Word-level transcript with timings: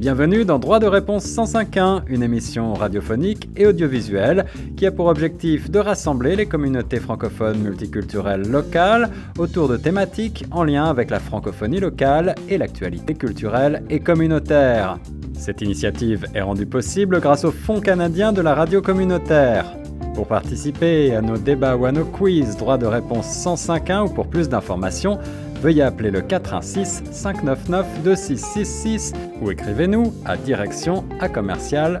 Bienvenue 0.00 0.46
dans 0.46 0.58
Droit 0.58 0.78
de 0.78 0.86
réponse 0.86 1.26
105.1, 1.26 2.04
une 2.06 2.22
émission 2.22 2.72
radiophonique 2.72 3.50
et 3.54 3.66
audiovisuelle 3.66 4.46
qui 4.74 4.86
a 4.86 4.92
pour 4.92 5.08
objectif 5.08 5.70
de 5.70 5.78
rassembler 5.78 6.36
les 6.36 6.46
communautés 6.46 7.00
francophones 7.00 7.58
multiculturelles 7.58 8.48
locales 8.48 9.10
autour 9.36 9.68
de 9.68 9.76
thématiques 9.76 10.46
en 10.52 10.64
lien 10.64 10.86
avec 10.86 11.10
la 11.10 11.20
francophonie 11.20 11.80
locale 11.80 12.34
et 12.48 12.56
l'actualité 12.56 13.12
culturelle 13.12 13.82
et 13.90 14.00
communautaire. 14.00 14.98
Cette 15.34 15.60
initiative 15.60 16.24
est 16.32 16.40
rendue 16.40 16.64
possible 16.64 17.20
grâce 17.20 17.44
au 17.44 17.50
Fonds 17.50 17.82
canadien 17.82 18.32
de 18.32 18.40
la 18.40 18.54
radio 18.54 18.80
communautaire. 18.80 19.76
Pour 20.14 20.26
participer 20.26 21.14
à 21.14 21.20
nos 21.20 21.36
débats 21.36 21.76
ou 21.76 21.84
à 21.84 21.92
nos 21.92 22.06
quiz 22.06 22.56
droit 22.56 22.78
de 22.78 22.86
réponse 22.86 23.26
105.1 23.26 24.06
ou 24.06 24.08
pour 24.08 24.28
plus 24.28 24.48
d'informations, 24.48 25.18
veuillez 25.60 25.82
appeler 25.82 26.10
le 26.10 26.22
416 26.22 27.04
599 27.10 28.02
2666 28.02 29.12
ou 29.40 29.50
écrivez-nous 29.50 30.12
à 30.24 30.36
direction 30.36 31.04
à 31.20 31.28
commercial. 31.28 32.00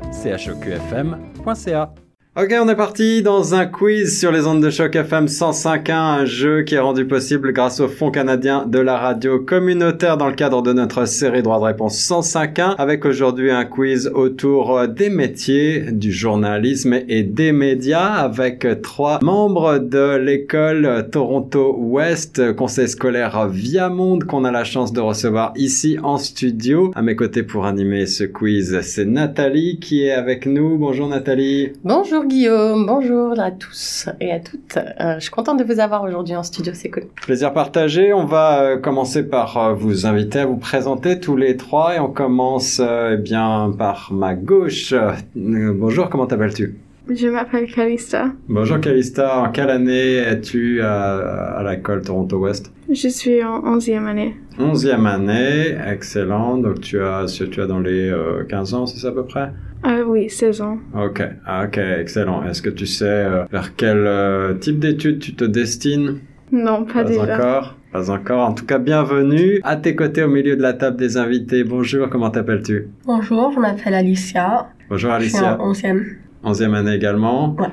Ok, 2.42 2.54
on 2.58 2.68
est 2.70 2.76
parti 2.76 3.20
dans 3.20 3.54
un 3.54 3.66
quiz 3.66 4.18
sur 4.18 4.32
les 4.32 4.46
ondes 4.46 4.62
de 4.62 4.70
choc 4.70 4.96
FM 4.96 5.26
105.1, 5.26 5.92
un 5.92 6.24
jeu 6.24 6.62
qui 6.62 6.74
est 6.74 6.78
rendu 6.78 7.04
possible 7.04 7.52
grâce 7.52 7.80
au 7.80 7.88
Fonds 7.88 8.10
canadien 8.10 8.64
de 8.66 8.78
la 8.78 8.96
radio 8.96 9.40
communautaire 9.40 10.16
dans 10.16 10.28
le 10.28 10.32
cadre 10.32 10.62
de 10.62 10.72
notre 10.72 11.04
série 11.04 11.42
droit 11.42 11.58
de 11.58 11.64
réponse 11.64 11.98
105.1 11.98 12.76
avec 12.78 13.04
aujourd'hui 13.04 13.50
un 13.50 13.66
quiz 13.66 14.10
autour 14.14 14.88
des 14.88 15.10
métiers 15.10 15.92
du 15.92 16.10
journalisme 16.12 16.94
et 17.08 17.24
des 17.24 17.52
médias 17.52 18.06
avec 18.06 18.66
trois 18.80 19.18
membres 19.20 19.76
de 19.76 20.16
l'école 20.16 21.08
Toronto 21.12 21.76
West, 21.78 22.54
conseil 22.54 22.88
scolaire 22.88 23.48
Viamonde 23.48 24.24
qu'on 24.24 24.46
a 24.46 24.50
la 24.50 24.64
chance 24.64 24.94
de 24.94 25.00
recevoir 25.00 25.52
ici 25.56 25.98
en 26.02 26.16
studio. 26.16 26.90
À 26.94 27.02
mes 27.02 27.16
côtés 27.16 27.42
pour 27.42 27.66
animer 27.66 28.06
ce 28.06 28.24
quiz, 28.24 28.80
c'est 28.80 29.04
Nathalie 29.04 29.78
qui 29.78 30.04
est 30.04 30.12
avec 30.12 30.46
nous. 30.46 30.78
Bonjour 30.78 31.06
Nathalie. 31.06 31.72
Bonjour. 31.84 32.29
Guillaume, 32.30 32.86
bonjour 32.86 33.40
à 33.40 33.50
tous 33.50 34.08
et 34.20 34.30
à 34.30 34.38
toutes. 34.38 34.76
Euh, 34.76 35.14
je 35.16 35.18
suis 35.18 35.32
contente 35.32 35.58
de 35.58 35.64
vous 35.64 35.80
avoir 35.80 36.04
aujourd'hui 36.04 36.36
en 36.36 36.44
studio, 36.44 36.72
c'est 36.76 36.88
cool. 36.88 37.06
Plaisir 37.20 37.52
partagé. 37.52 38.12
On 38.12 38.24
va 38.24 38.62
euh, 38.62 38.78
commencer 38.78 39.28
par 39.28 39.56
euh, 39.56 39.74
vous 39.74 40.06
inviter 40.06 40.38
à 40.38 40.46
vous 40.46 40.56
présenter 40.56 41.18
tous 41.18 41.36
les 41.36 41.56
trois 41.56 41.96
et 41.96 41.98
on 41.98 42.08
commence 42.08 42.80
eh 42.80 43.16
bien 43.16 43.74
par 43.76 44.12
ma 44.12 44.34
gauche. 44.34 44.94
bonjour, 45.34 46.08
comment 46.08 46.26
t'appelles-tu? 46.26 46.78
Je 47.12 47.26
m'appelle 47.26 47.66
Calista. 47.72 48.30
Bonjour 48.48 48.78
Calista, 48.80 49.40
en 49.40 49.50
quelle 49.50 49.70
année 49.70 50.18
es-tu 50.18 50.80
à, 50.80 51.56
à 51.58 51.70
l'école 51.70 52.02
Toronto 52.02 52.38
West? 52.38 52.72
Je 52.88 53.08
suis 53.08 53.42
en 53.42 53.60
11e 53.78 54.06
année. 54.06 54.36
11e 54.60 55.06
année, 55.06 55.76
excellent. 55.88 56.58
Donc 56.58 56.80
tu 56.80 57.00
as, 57.02 57.26
tu 57.50 57.60
as 57.60 57.66
dans 57.66 57.80
les 57.80 58.14
15 58.48 58.74
ans, 58.74 58.86
c'est 58.86 59.00
ça 59.00 59.08
à 59.08 59.12
peu 59.12 59.24
près? 59.24 59.50
Ah 59.82 60.00
oui, 60.06 60.30
16 60.30 60.60
ans. 60.60 60.78
Ok, 60.94 61.22
ah, 61.46 61.64
ok, 61.64 61.78
excellent. 61.78 62.44
Est-ce 62.44 62.62
que 62.62 62.70
tu 62.70 62.86
sais 62.86 63.04
euh, 63.06 63.44
vers 63.50 63.74
quel 63.74 64.06
euh, 64.06 64.54
type 64.54 64.78
d'études 64.78 65.18
tu 65.18 65.34
te 65.34 65.44
destines? 65.44 66.18
Non, 66.52 66.84
pas, 66.84 67.02
pas 67.02 67.04
déjà. 67.04 67.34
encore. 67.34 67.76
Pas 67.92 68.10
encore. 68.10 68.48
En 68.48 68.52
tout 68.52 68.66
cas, 68.66 68.78
bienvenue. 68.78 69.60
À 69.64 69.74
tes 69.76 69.96
côtés, 69.96 70.22
au 70.22 70.28
milieu 70.28 70.54
de 70.54 70.62
la 70.62 70.74
table 70.74 70.96
des 70.96 71.16
invités. 71.16 71.64
Bonjour, 71.64 72.08
comment 72.08 72.30
t'appelles-tu? 72.30 72.88
Bonjour, 73.04 73.50
je 73.52 73.58
m'appelle 73.58 73.94
Alicia. 73.94 74.68
Bonjour 74.88 75.10
Alicia. 75.10 75.38
Je 75.38 75.44
suis 75.44 75.88
en 75.88 75.96
11e. 75.96 76.04
11e 76.44 76.74
année 76.74 76.94
également 76.94 77.54
Ouais. 77.58 77.66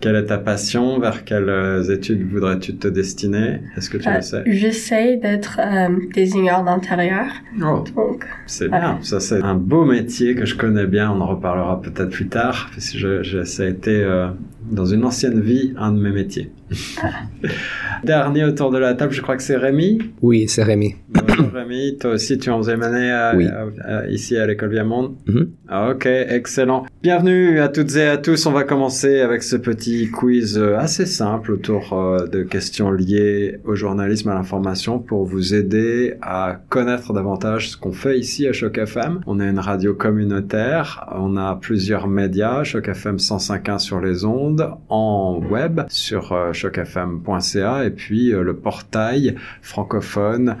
Quelle 0.00 0.16
est 0.16 0.24
ta 0.24 0.38
passion? 0.38 0.98
Vers 0.98 1.24
quelles 1.26 1.50
euh, 1.50 1.82
études 1.94 2.26
voudrais-tu 2.26 2.74
te 2.76 2.88
destiner? 2.88 3.60
Est-ce 3.76 3.90
que 3.90 3.98
tu 3.98 4.08
euh, 4.08 4.14
le 4.14 4.22
sais? 4.22 4.42
J'essaie 4.46 5.16
d'être 5.18 5.60
euh, 5.62 5.88
désigneur 6.14 6.64
d'intérieur. 6.64 7.26
Oh, 7.62 7.84
Donc, 7.94 8.24
c'est 8.46 8.68
voilà. 8.68 8.92
bien. 8.94 8.98
Ça, 9.02 9.20
c'est 9.20 9.42
un 9.42 9.54
beau 9.56 9.84
métier 9.84 10.34
que 10.34 10.46
je 10.46 10.54
connais 10.56 10.86
bien. 10.86 11.10
On 11.12 11.20
en 11.20 11.26
reparlera 11.26 11.82
peut-être 11.82 12.08
plus 12.08 12.28
tard. 12.28 12.70
Parce 12.74 12.88
que 12.92 12.96
je, 12.98 13.22
je- 13.22 13.44
ça 13.44 13.64
a 13.64 13.66
été, 13.66 13.90
euh, 14.02 14.28
dans 14.70 14.86
une 14.86 15.04
ancienne 15.04 15.38
vie, 15.38 15.74
un 15.76 15.92
de 15.92 16.00
mes 16.00 16.12
métiers. 16.12 16.50
Dernier 18.04 18.44
autour 18.44 18.70
de 18.70 18.78
la 18.78 18.94
table, 18.94 19.12
je 19.12 19.20
crois 19.20 19.36
que 19.36 19.42
c'est 19.42 19.56
Rémi. 19.58 19.98
Oui, 20.22 20.46
c'est 20.48 20.62
Rémi. 20.62 20.94
Bonjour 21.40 21.54
Rémi. 21.58 21.96
Toi 21.98 22.12
aussi, 22.12 22.38
tu 22.38 22.48
es 22.48 22.52
en 22.52 22.58
11e 22.60 22.82
année 22.82 23.10
à- 23.10 23.34
Oui. 23.36 23.46
à- 23.46 23.98
à- 24.00 24.06
ici 24.08 24.36
à 24.36 24.46
l'école 24.46 24.70
Viamonde. 24.70 25.14
Mhm. 25.26 25.48
Ah, 25.68 25.90
Ok, 25.90 26.06
excellent. 26.06 26.84
Bienvenue 27.02 27.60
à 27.60 27.68
toutes 27.68 27.94
et 27.96 28.06
à 28.06 28.16
tous. 28.18 28.44
On 28.46 28.52
va 28.52 28.64
commencer 28.64 29.20
avec 29.20 29.42
ce 29.42 29.56
petit 29.56 30.10
quiz 30.10 30.58
euh, 30.58 30.76
assez 30.76 31.06
simple 31.06 31.52
autour 31.52 31.92
euh, 31.92 32.26
de 32.26 32.42
questions 32.42 32.90
liées 32.90 33.58
au 33.64 33.74
journalisme, 33.74 34.28
à 34.28 34.34
l'information, 34.34 34.98
pour 34.98 35.24
vous 35.24 35.54
aider 35.54 36.14
à 36.22 36.60
connaître 36.68 37.12
davantage 37.12 37.70
ce 37.70 37.76
qu'on 37.76 37.92
fait 37.92 38.18
ici 38.18 38.46
à 38.46 38.52
Choc 38.52 38.78
FM. 38.78 39.20
On 39.26 39.40
est 39.40 39.48
une 39.48 39.58
radio 39.58 39.94
communautaire. 39.94 41.06
On 41.16 41.36
a 41.36 41.56
plusieurs 41.56 42.08
médias. 42.08 42.64
Choc 42.64 42.88
FM 42.88 43.18
105.1 43.18 43.78
sur 43.78 44.00
les 44.00 44.24
ondes, 44.24 44.68
en 44.88 45.40
web 45.50 45.80
sur 45.88 46.32
euh, 46.32 46.52
chocfm.ca 46.52 47.84
et 47.84 47.90
puis 47.90 48.30
le 48.30 48.54
portail 48.54 49.34
francophone 49.62 50.56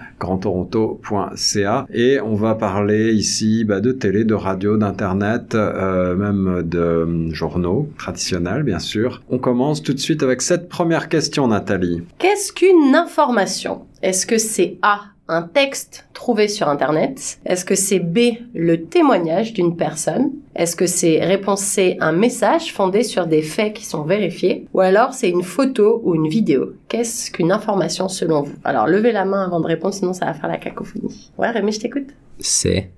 et 1.92 2.20
on 2.20 2.34
va 2.34 2.54
parler 2.54 3.12
ici 3.12 3.64
bah, 3.64 3.80
de 3.80 3.92
télé, 3.92 4.24
de 4.24 4.34
radio, 4.34 4.76
d'internet, 4.76 5.54
euh, 5.54 6.14
même 6.14 6.62
de 6.62 6.78
euh, 6.78 7.32
journaux 7.32 7.88
traditionnels 7.98 8.62
bien 8.62 8.78
sûr. 8.78 9.22
On 9.30 9.38
commence 9.38 9.82
tout 9.82 9.92
de 9.92 9.98
suite 9.98 10.22
avec 10.22 10.42
cette 10.42 10.68
première 10.68 11.08
question 11.08 11.48
Nathalie. 11.48 12.02
Qu'est-ce 12.18 12.52
qu'une 12.52 12.94
information? 12.94 13.82
Est-ce 14.02 14.26
que 14.26 14.38
c'est 14.38 14.78
A, 14.82 15.00
un 15.30 15.42
texte 15.42 16.06
trouvé 16.12 16.48
sur 16.48 16.68
Internet 16.68 17.38
Est-ce 17.46 17.64
que 17.64 17.76
c'est 17.76 18.00
B, 18.00 18.18
le 18.52 18.84
témoignage 18.84 19.52
d'une 19.52 19.76
personne? 19.76 20.32
Est-ce 20.56 20.74
que 20.74 20.86
c'est 20.86 21.24
réponse 21.24 21.60
C, 21.60 21.96
un 22.00 22.12
message 22.12 22.72
fondé 22.72 23.04
sur 23.04 23.26
des 23.26 23.42
faits 23.42 23.74
qui 23.74 23.86
sont 23.86 24.02
vérifiés? 24.02 24.66
Ou 24.74 24.80
alors 24.80 25.14
c'est 25.14 25.30
une 25.30 25.44
photo 25.44 26.00
ou 26.04 26.14
une 26.14 26.28
vidéo? 26.28 26.72
Qu'est-ce 26.88 27.30
qu'une 27.30 27.52
information 27.52 28.08
selon 28.08 28.42
vous? 28.42 28.54
Alors 28.64 28.88
levez 28.88 29.12
la 29.12 29.24
main 29.24 29.44
avant 29.44 29.60
de 29.60 29.66
répondre, 29.66 29.94
sinon 29.94 30.12
ça 30.12 30.26
va 30.26 30.34
faire 30.34 30.48
la 30.48 30.58
cacophonie. 30.58 31.30
Ouais 31.38 31.50
Rémi, 31.50 31.72
je 31.72 31.80
t'écoute. 31.80 32.08
C'est. 32.40 32.90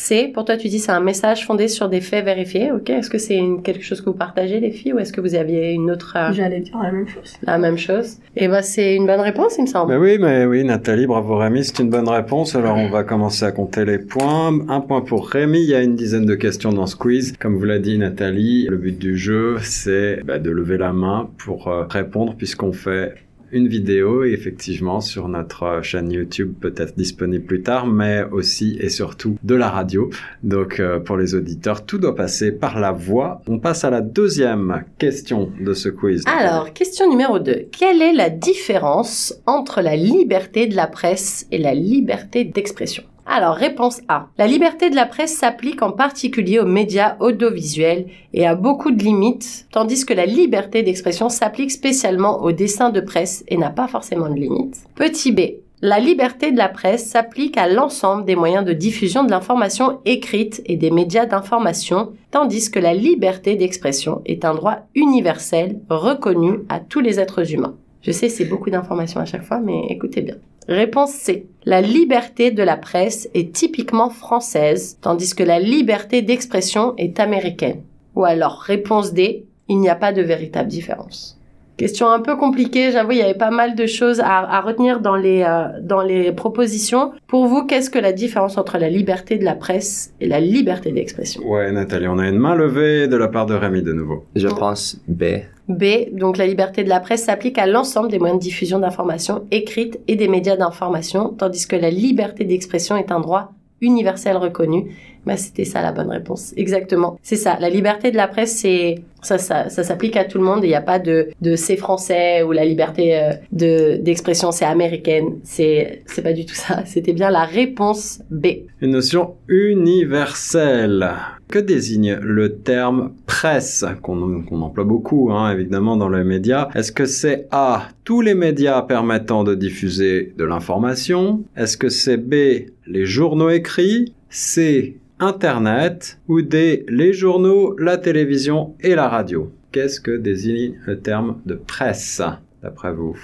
C, 0.00 0.30
pour 0.32 0.44
toi 0.44 0.56
tu 0.56 0.68
dis 0.68 0.78
c'est 0.78 0.92
un 0.92 1.00
message 1.00 1.44
fondé 1.44 1.66
sur 1.66 1.88
des 1.88 2.00
faits 2.00 2.24
vérifiés, 2.24 2.70
ok 2.70 2.88
Est-ce 2.88 3.10
que 3.10 3.18
c'est 3.18 3.34
une- 3.36 3.62
quelque 3.62 3.82
chose 3.82 4.00
que 4.00 4.06
vous 4.10 4.16
partagez 4.16 4.60
les 4.60 4.70
filles 4.70 4.92
ou 4.92 4.98
est-ce 5.00 5.12
que 5.12 5.20
vous 5.20 5.34
aviez 5.34 5.72
une 5.72 5.90
autre... 5.90 6.14
euh, 6.16 6.32
j'allais 6.32 6.60
dire 6.60 6.78
la 6.80 6.92
même 6.92 7.08
chose. 7.08 7.36
la 7.42 7.58
même 7.58 7.76
chose? 7.76 8.16
Et 8.36 8.46
ben 8.46 8.62
c'est 8.62 8.94
une 8.94 9.06
bonne 9.06 9.20
réponse, 9.20 9.56
il 9.58 9.62
me 9.62 9.66
semble. 9.66 9.92
Mais 9.92 9.98
oui, 9.98 10.18
mais 10.20 10.46
oui, 10.46 10.62
Nathalie, 10.64 11.06
bravo 11.06 11.36
Rémi, 11.36 11.64
c'est 11.64 11.80
une 11.80 11.90
bonne 11.90 12.08
réponse. 12.08 12.54
Alors 12.54 12.76
on 12.76 12.88
va 12.88 13.02
commencer 13.02 13.44
à 13.44 13.50
compter 13.50 13.84
les 13.84 13.98
points. 13.98 14.56
Un 14.68 14.80
point 14.80 15.00
pour 15.00 15.28
Rémi, 15.28 15.58
il 15.62 15.68
y 15.68 15.74
a 15.74 15.82
une 15.82 15.96
dizaine 15.96 16.26
de 16.26 16.34
questions 16.36 16.72
dans 16.72 16.86
ce 16.86 16.94
quiz. 16.96 17.34
Comme 17.40 17.56
vous 17.56 17.64
l'a 17.64 17.80
dit 17.80 17.98
Nathalie, 17.98 18.66
le 18.70 18.76
but 18.76 18.96
du 18.98 19.16
jeu, 19.18 19.56
c'est 19.62 20.22
bah, 20.24 20.38
de 20.38 20.50
lever 20.50 20.78
la 20.78 20.92
main 20.92 21.28
pour 21.38 21.66
euh, 21.68 21.84
répondre 21.88 22.34
puisqu'on 22.36 22.72
fait 22.72 23.14
une 23.52 23.68
vidéo 23.68 24.24
effectivement 24.24 25.00
sur 25.00 25.28
notre 25.28 25.62
euh, 25.62 25.82
chaîne 25.82 26.10
YouTube 26.10 26.54
peut-être 26.60 26.96
disponible 26.96 27.44
plus 27.44 27.62
tard, 27.62 27.86
mais 27.86 28.24
aussi 28.30 28.76
et 28.80 28.88
surtout 28.88 29.36
de 29.42 29.54
la 29.54 29.68
radio. 29.68 30.10
Donc 30.42 30.80
euh, 30.80 30.98
pour 31.00 31.16
les 31.16 31.34
auditeurs, 31.34 31.84
tout 31.84 31.98
doit 31.98 32.14
passer 32.14 32.52
par 32.52 32.78
la 32.78 32.92
voix. 32.92 33.42
On 33.46 33.58
passe 33.58 33.84
à 33.84 33.90
la 33.90 34.00
deuxième 34.00 34.84
question 34.98 35.50
de 35.60 35.74
ce 35.74 35.88
quiz. 35.88 36.24
Alors, 36.26 36.72
question 36.72 37.08
numéro 37.08 37.38
2. 37.38 37.68
Quelle 37.76 38.02
est 38.02 38.12
la 38.12 38.30
différence 38.30 39.34
entre 39.46 39.80
la 39.80 39.96
liberté 39.96 40.66
de 40.66 40.76
la 40.76 40.86
presse 40.86 41.46
et 41.50 41.58
la 41.58 41.74
liberté 41.74 42.44
d'expression? 42.44 43.04
Alors, 43.30 43.56
réponse 43.56 44.00
A. 44.08 44.28
La 44.38 44.46
liberté 44.46 44.88
de 44.88 44.96
la 44.96 45.04
presse 45.04 45.36
s'applique 45.36 45.82
en 45.82 45.92
particulier 45.92 46.60
aux 46.60 46.66
médias 46.66 47.16
audiovisuels 47.20 48.06
et 48.32 48.46
a 48.46 48.54
beaucoup 48.54 48.90
de 48.90 49.02
limites, 49.02 49.66
tandis 49.70 50.06
que 50.06 50.14
la 50.14 50.24
liberté 50.24 50.82
d'expression 50.82 51.28
s'applique 51.28 51.70
spécialement 51.70 52.42
aux 52.42 52.52
dessins 52.52 52.88
de 52.88 53.00
presse 53.00 53.44
et 53.48 53.58
n'a 53.58 53.68
pas 53.68 53.86
forcément 53.86 54.30
de 54.30 54.34
limites. 54.34 54.78
Petit 54.94 55.32
b. 55.32 55.40
La 55.82 56.00
liberté 56.00 56.52
de 56.52 56.56
la 56.56 56.70
presse 56.70 57.06
s'applique 57.06 57.58
à 57.58 57.68
l'ensemble 57.68 58.24
des 58.24 58.34
moyens 58.34 58.64
de 58.64 58.72
diffusion 58.72 59.22
de 59.22 59.30
l'information 59.30 60.00
écrite 60.06 60.62
et 60.64 60.76
des 60.76 60.90
médias 60.90 61.26
d'information, 61.26 62.12
tandis 62.30 62.70
que 62.70 62.80
la 62.80 62.94
liberté 62.94 63.56
d'expression 63.56 64.22
est 64.24 64.46
un 64.46 64.54
droit 64.54 64.78
universel 64.94 65.78
reconnu 65.90 66.60
à 66.70 66.80
tous 66.80 67.00
les 67.00 67.20
êtres 67.20 67.52
humains. 67.52 67.76
Je 68.00 68.10
sais, 68.10 68.30
c'est 68.30 68.46
beaucoup 68.46 68.70
d'informations 68.70 69.20
à 69.20 69.26
chaque 69.26 69.44
fois, 69.44 69.60
mais 69.60 69.82
écoutez 69.90 70.22
bien. 70.22 70.36
Réponse 70.68 71.12
C. 71.12 71.46
La 71.64 71.80
liberté 71.80 72.50
de 72.50 72.62
la 72.62 72.76
presse 72.76 73.30
est 73.32 73.54
typiquement 73.54 74.10
française, 74.10 74.98
tandis 75.00 75.34
que 75.34 75.42
la 75.42 75.58
liberté 75.58 76.20
d'expression 76.20 76.92
est 76.98 77.20
américaine. 77.20 77.82
Ou 78.14 78.26
alors, 78.26 78.60
réponse 78.60 79.14
D. 79.14 79.46
Il 79.68 79.78
n'y 79.78 79.88
a 79.88 79.94
pas 79.94 80.12
de 80.12 80.20
véritable 80.20 80.68
différence. 80.68 81.37
Question 81.78 82.08
un 82.10 82.18
peu 82.18 82.36
compliquée, 82.36 82.90
j'avoue, 82.90 83.12
il 83.12 83.18
y 83.18 83.22
avait 83.22 83.34
pas 83.34 83.52
mal 83.52 83.76
de 83.76 83.86
choses 83.86 84.18
à, 84.18 84.40
à 84.40 84.60
retenir 84.60 84.98
dans 84.98 85.14
les, 85.14 85.44
euh, 85.44 85.68
dans 85.80 86.02
les 86.02 86.32
propositions. 86.32 87.12
Pour 87.28 87.46
vous, 87.46 87.66
qu'est-ce 87.66 87.88
que 87.88 88.00
la 88.00 88.12
différence 88.12 88.58
entre 88.58 88.78
la 88.78 88.88
liberté 88.88 89.38
de 89.38 89.44
la 89.44 89.54
presse 89.54 90.12
et 90.20 90.26
la 90.26 90.40
liberté 90.40 90.90
d'expression? 90.90 91.40
Ouais, 91.46 91.70
Nathalie, 91.70 92.08
on 92.08 92.18
a 92.18 92.28
une 92.28 92.38
main 92.38 92.56
levée 92.56 93.06
de 93.06 93.16
la 93.16 93.28
part 93.28 93.46
de 93.46 93.54
Rémi 93.54 93.82
de 93.82 93.92
nouveau. 93.92 94.24
Je 94.34 94.48
pense 94.48 95.00
B. 95.06 95.24
B, 95.68 95.84
donc 96.10 96.36
la 96.36 96.48
liberté 96.48 96.82
de 96.82 96.88
la 96.88 96.98
presse 96.98 97.26
s'applique 97.26 97.58
à 97.58 97.66
l'ensemble 97.66 98.10
des 98.10 98.18
moyens 98.18 98.40
de 98.40 98.42
diffusion 98.42 98.80
d'informations 98.80 99.44
écrites 99.52 100.00
et 100.08 100.16
des 100.16 100.26
médias 100.26 100.56
d'information, 100.56 101.28
tandis 101.28 101.68
que 101.68 101.76
la 101.76 101.90
liberté 101.90 102.44
d'expression 102.44 102.96
est 102.96 103.12
un 103.12 103.20
droit 103.20 103.52
universel 103.80 104.36
reconnu, 104.36 104.90
Bah, 105.28 105.36
c'était 105.36 105.66
ça 105.66 105.82
la 105.82 105.92
bonne 105.92 106.08
réponse. 106.08 106.54
Exactement. 106.56 107.18
C'est 107.22 107.36
ça. 107.36 107.58
La 107.60 107.68
liberté 107.68 108.10
de 108.10 108.16
la 108.16 108.28
presse, 108.28 108.56
c'est 108.56 109.02
ça, 109.20 109.36
ça, 109.36 109.68
ça 109.68 109.84
s'applique 109.84 110.16
à 110.16 110.24
tout 110.24 110.38
le 110.38 110.44
monde. 110.44 110.60
Il 110.62 110.68
n'y 110.68 110.74
a 110.74 110.80
pas 110.80 110.98
de, 110.98 111.28
de 111.42 111.54
c'est 111.54 111.76
français 111.76 112.42
ou 112.42 112.52
la 112.52 112.64
liberté 112.64 113.14
euh, 113.14 113.32
de 113.52 113.98
d'expression 114.00 114.52
c'est 114.52 114.64
américaine. 114.64 115.34
C'est 115.44 116.02
c'est 116.06 116.22
pas 116.22 116.32
du 116.32 116.46
tout 116.46 116.54
ça. 116.54 116.82
C'était 116.86 117.12
bien 117.12 117.28
la 117.28 117.44
réponse 117.44 118.20
B. 118.30 118.46
Une 118.80 118.92
notion 118.92 119.34
universelle. 119.48 121.10
Que 121.46 121.58
désigne 121.58 122.14
le 122.22 122.56
terme 122.56 123.12
presse 123.26 123.84
qu'on 124.02 124.62
emploie 124.62 124.84
beaucoup, 124.84 125.30
hein, 125.30 125.52
évidemment, 125.52 125.96
dans 125.96 126.08
les 126.08 126.24
médias 126.24 126.68
Est-ce 126.74 126.92
que 126.92 127.04
c'est 127.04 127.48
A, 127.50 127.88
tous 128.04 128.22
les 128.22 128.34
médias 128.34 128.80
permettant 128.80 129.44
de 129.44 129.54
diffuser 129.54 130.34
de 130.38 130.44
l'information? 130.44 131.42
Est-ce 131.56 131.76
que 131.76 131.88
c'est 131.90 132.18
B, 132.18 132.70
les 132.86 133.04
journaux 133.04 133.50
écrits? 133.50 134.12
C, 134.30 134.98
Internet 135.20 136.18
ou 136.28 136.42
D, 136.42 136.86
les 136.88 137.12
journaux, 137.12 137.76
la 137.78 137.96
télévision 137.96 138.74
et 138.80 138.94
la 138.94 139.08
radio 139.08 139.50
Qu'est-ce 139.72 140.00
que 140.00 140.16
désigne 140.16 140.74
le 140.86 141.00
terme 141.00 141.40
de 141.44 141.54
presse, 141.54 142.22
d'après 142.62 142.92
vous? 142.92 143.18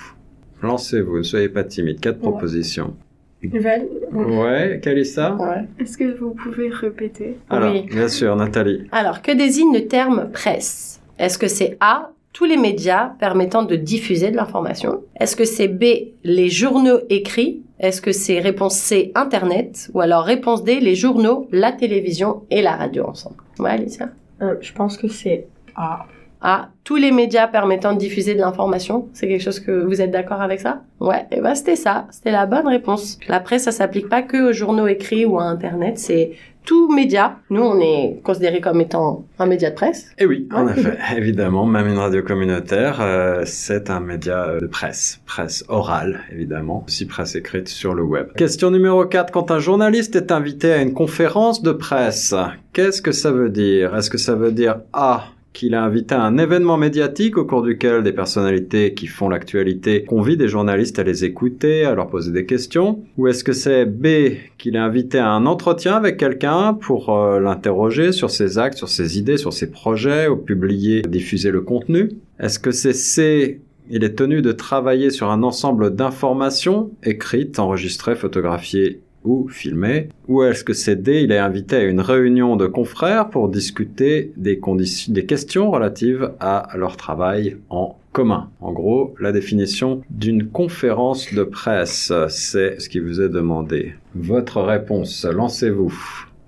Lancez-vous, 0.63 1.19
ne 1.19 1.23
soyez 1.23 1.49
pas 1.49 1.63
timide. 1.65 2.01
Quatre 2.01 2.17
Ouais. 2.17 2.31
propositions. 2.31 2.95
Nouvelle? 3.43 3.87
Ouais, 4.13 4.81
Kalissa? 4.83 5.35
Ouais. 5.37 5.67
Est-ce 5.79 5.97
que 5.97 6.19
vous 6.19 6.31
pouvez 6.31 6.69
répéter? 6.69 7.37
Alors, 7.49 7.73
Oui. 7.73 7.83
bien 7.83 8.09
sûr, 8.09 8.35
Nathalie. 8.35 8.89
Alors, 8.91 9.23
que 9.23 9.33
désigne 9.33 9.73
le 9.75 9.87
terme 9.87 10.31
presse? 10.33 11.01
Est-ce 11.19 11.39
que 11.39 11.47
c'est 11.49 11.77
A, 11.81 12.11
tous 12.33 12.45
les 12.47 12.57
médias 12.57 13.11
permettant 13.21 13.63
de 13.63 13.77
diffuser 13.77 14.31
de 14.31 14.37
l'information? 14.37 15.03
Est-ce 15.21 15.37
que 15.37 15.45
c'est 15.45 15.69
B, 15.69 15.85
les 16.25 16.49
journaux 16.49 17.01
écrits? 17.11 17.63
Est-ce 17.81 18.01
que 18.01 18.13
c'est 18.13 18.39
réponse 18.39 18.77
C, 18.77 19.11
Internet 19.15 19.91
Ou 19.95 20.01
alors 20.01 20.25
réponse 20.25 20.63
D, 20.63 20.81
les 20.81 20.95
journaux, 20.95 21.49
la 21.51 21.73
télévision 21.73 22.43
et 22.51 22.63
la 22.63 22.77
radio 22.77 23.07
ensemble? 23.07 23.37
Ouais, 23.59 23.71
Alicia? 23.71 24.11
Euh, 24.43 24.55
je 24.61 24.73
pense 24.73 24.97
que 24.97 25.09
c'est 25.09 25.47
A. 25.75 26.07
A, 26.41 26.69
tous 26.85 26.97
les 26.97 27.11
médias 27.11 27.49
permettant 27.49 27.95
de 27.95 27.99
diffuser 27.99 28.35
de 28.35 28.41
l'information 28.41 29.09
C'est 29.15 29.27
quelque 29.27 29.43
chose 29.43 29.61
que 29.61 29.71
vous 29.71 30.03
êtes 30.03 30.11
d'accord 30.11 30.43
avec 30.43 30.61
ça? 30.61 30.83
Ouais, 31.01 31.27
et 31.31 31.41
ben 31.41 31.55
c'était 31.55 31.75
ça, 31.75 32.07
c'était 32.11 32.33
la 32.33 32.45
bonne 32.45 32.69
réponse. 32.69 33.19
La 33.29 33.41
presse, 33.41 33.65
ça 33.65 33.73
s'applique 33.73 34.11
pas 34.11 34.21
que 34.21 34.51
aux 34.51 34.53
journaux 34.53 34.87
écrits 34.87 35.25
ou 35.25 35.39
à 35.39 35.45
Internet, 35.45 35.99
c'est 35.99 36.33
tout 36.65 36.93
média. 36.93 37.39
Nous, 37.51 37.63
on 37.63 37.79
est 37.81 38.21
considéré 38.23 38.61
comme 38.61 38.81
étant 38.81 39.27
un 39.39 39.47
média 39.47 39.71
de 39.71 39.75
presse. 39.75 40.11
Et 40.19 40.27
oui, 40.27 40.49
en 40.53 40.69
effet, 40.69 40.99
évidemment, 41.17 41.67
même 41.67 41.87
une 41.87 41.99
radio 41.99 42.23
communautaire, 42.23 42.99
euh, 43.01 43.43
c'est 43.45 43.91
un 43.91 44.01
média 44.01 44.45
euh, 44.45 44.61
de 44.61 44.67
presse, 44.67 45.21
presse 45.27 45.65
orale, 45.69 46.21
évidemment, 46.33 46.85
aussi 46.87 47.07
presse 47.07 47.35
écrite 47.35 47.69
sur 47.69 47.95
le 47.95 48.03
web. 48.03 48.33
Question 48.37 48.71
numéro 48.71 49.05
4, 49.05 49.31
quand 49.33 49.51
un 49.51 49.59
journaliste 49.59 50.17
est 50.17 50.33
invité 50.33 50.73
à 50.73 50.83
une 50.83 50.95
conférence 50.95 51.63
de 51.63 51.73
presse, 51.73 52.35
qu'est-ce 52.73 53.03
que 53.03 53.13
ça 53.13 53.31
veut 53.31 53.51
dire? 53.51 53.95
Est-ce 53.95 54.11
que 54.11 54.19
ça 54.19 54.35
veut 54.35 54.53
dire 54.53 54.81
A 54.93 55.27
qu'il 55.55 55.73
est 55.73 55.79
invité 55.79 56.15
à 56.15 56.23
un 56.23 56.37
événement 56.37 56.77
médiatique 56.77 57.39
au 57.39 57.47
cours 57.47 57.63
duquel 57.63 58.03
des 58.03 58.13
personnalités 58.13 58.93
qui 58.93 59.07
font 59.07 59.31
l'actualité 59.31 60.05
convient 60.05 60.37
des 60.37 60.49
journalistes 60.49 60.99
à 60.99 61.05
les 61.05 61.25
écouter, 61.25 61.85
à 61.85 61.95
leur 61.95 62.09
poser 62.09 62.33
des 62.33 62.45
questions. 62.45 63.03
Ou 63.17 63.29
est-ce 63.29 63.45
que 63.45 63.55
c'est 63.55 63.87
B 63.87 64.37
qu'il 64.59 64.75
est 64.75 64.81
invité 64.81 65.19
à 65.19 65.31
un 65.31 65.47
entretien 65.47 65.95
avec 65.95 66.19
quelqu'un 66.19 66.75
pour 66.75 67.17
euh, 67.17 67.41
l'interroger 67.41 68.13
sur 68.13 68.31
ses 68.31 68.59
actes, 68.59 68.77
sur 68.77 68.89
ses 68.89 69.17
idées, 69.17 69.39
sur 69.39 69.53
ses 69.53 69.71
projets, 69.71 70.27
ou 70.27 70.37
publier, 70.37 71.03
diffuser 71.03 71.51
le 71.51 71.61
contenu? 71.61 72.11
Est-ce 72.39 72.59
que 72.59 72.73
c'est 72.73 72.93
C 72.93 73.61
il 73.91 74.03
est 74.03 74.15
tenu 74.15 74.41
de 74.41 74.53
travailler 74.53 75.11
sur 75.11 75.31
un 75.31 75.43
ensemble 75.43 75.95
d'informations 75.95 76.91
écrites, 77.03 77.59
enregistrées, 77.59 78.17
photographiées 78.17 79.03
ou 79.25 79.49
filmées 79.49 80.09
Ou 80.29 80.43
est-ce 80.45 80.65
que 80.65 80.73
c'est 80.73 80.95
il 81.07 81.33
est 81.33 81.39
invité 81.39 81.77
à 81.77 81.85
une 81.85 82.01
réunion 82.01 82.57
de 82.57 82.67
confrères 82.67 83.31
pour 83.31 83.49
discuter 83.49 84.33
des, 84.37 84.61
des 85.09 85.27
questions 85.27 85.71
relatives 85.71 86.31
à 86.41 86.69
leur 86.77 86.97
travail 86.97 87.57
en 87.71 87.97
commun? 88.13 88.51
En 88.61 88.73
gros, 88.73 89.15
la 89.21 89.33
définition 89.33 90.03
d'une 90.11 90.47
conférence 90.49 91.35
de 91.35 91.45
presse, 91.45 92.13
c'est 92.29 92.81
ce 92.81 92.89
qui 92.89 93.01
vous 93.01 93.21
est 93.21 93.29
demandé. 93.29 93.95
Votre 94.15 94.63
réponse, 94.63 95.25
lancez-vous. 95.25 95.93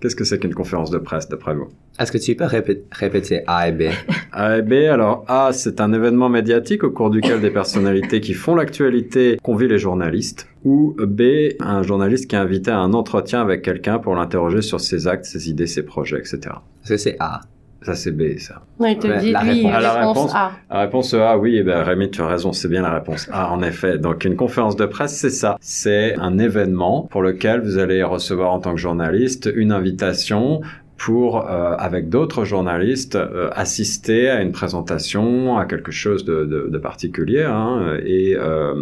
Qu'est-ce 0.01 0.17
que 0.17 0.25
c'est 0.25 0.39
qu'une 0.39 0.55
conférence 0.55 0.91
de 0.91 0.99
presse 0.99 1.29
d'après 1.29 1.55
vous? 1.55 1.69
Est-ce 1.99 2.13
que 2.13 2.19
tu 2.19 2.35
peux 2.35 2.45
répé- 2.45 2.83
répéter 2.93 3.41
A 3.47 3.69
et 3.69 3.73
B? 3.73 3.83
A 4.33 4.59
et 4.59 4.63
B, 4.63 4.73
alors 4.91 5.25
A, 5.29 5.51
c'est 5.53 5.81
un 5.81 5.93
événement 5.95 6.29
médiatique 6.29 6.85
au 6.85 6.91
cours 6.91 7.09
duquel 7.11 7.41
des 7.41 7.51
personnalités 7.51 8.21
qui 8.21 8.35
font 8.35 8.55
l'actualité 8.55 9.39
convient 9.43 9.69
les 9.69 9.79
journalistes. 9.79 10.47
Ou 10.65 10.95
B, 10.99 11.23
un 11.61 11.83
journaliste 11.83 12.29
qui 12.29 12.37
est 12.37 12.39
invité 12.39 12.71
à 12.71 12.79
un 12.79 12.93
entretien 12.93 13.41
avec 13.41 13.63
quelqu'un 13.63 13.99
pour 13.99 14.15
l'interroger 14.15 14.61
sur 14.63 14.81
ses 14.81 15.09
actes, 15.09 15.25
ses 15.25 15.49
idées, 15.49 15.67
ses 15.67 15.85
projets, 15.85 16.19
etc. 16.19 16.39
Est-ce 16.83 16.91
que 16.91 16.97
c'est 16.99 17.17
A? 17.19 17.41
Ça, 17.83 17.95
c'est 17.95 18.11
B, 18.11 18.37
ça. 18.39 18.63
Non, 18.81 18.89
il 18.89 18.99
te 18.99 19.07
Ouais, 19.07 19.19
dit, 19.21 19.31
la 19.33 19.45
lui, 19.45 19.51
réponse. 19.67 19.73
Ah, 19.77 19.81
la 19.81 19.93
réponse, 19.95 20.17
réponse. 20.19 20.35
A. 20.35 20.51
La 20.71 20.81
réponse 20.81 21.15
A, 21.15 21.39
oui, 21.39 21.57
eh 21.59 21.63
ben, 21.63 21.83
Rémi, 21.85 22.11
tu 22.11 22.21
as 22.21 22.27
raison, 22.27 22.53
c'est 22.53 22.69
bien 22.69 22.83
la 22.83 22.93
réponse 22.93 23.29
A, 23.33 23.53
en 23.53 23.63
effet. 23.63 23.99
Donc, 23.99 24.25
une 24.25 24.35
conférence 24.35 24.75
de 24.77 24.87
presse, 24.87 25.15
c'est 25.15 25.31
ça. 25.31 25.57
C'est 25.61 26.15
un 26.19 26.39
événement 26.39 27.07
pour 27.11 27.23
lequel 27.23 27.61
vous 27.61 27.79
allez 27.79 28.03
recevoir 28.03 28.53
en 28.53 28.59
tant 28.59 28.73
que 28.75 28.81
journaliste 28.81 29.49
une 29.55 29.71
invitation 29.73 30.63
pour, 30.97 31.47
euh, 31.49 31.75
avec 31.79 32.09
d'autres 32.09 32.45
journalistes, 32.45 33.17
euh, 33.17 33.51
assister 33.53 34.31
à 34.31 34.41
une 34.43 34.53
présentation, 34.53 35.59
à 35.59 35.67
quelque 35.67 35.93
chose 35.93 36.25
de, 36.25 36.45
de, 36.47 36.69
de 36.69 36.79
particulier, 36.79 37.43
hein, 37.43 37.99
et 38.05 38.35
euh, 38.37 38.75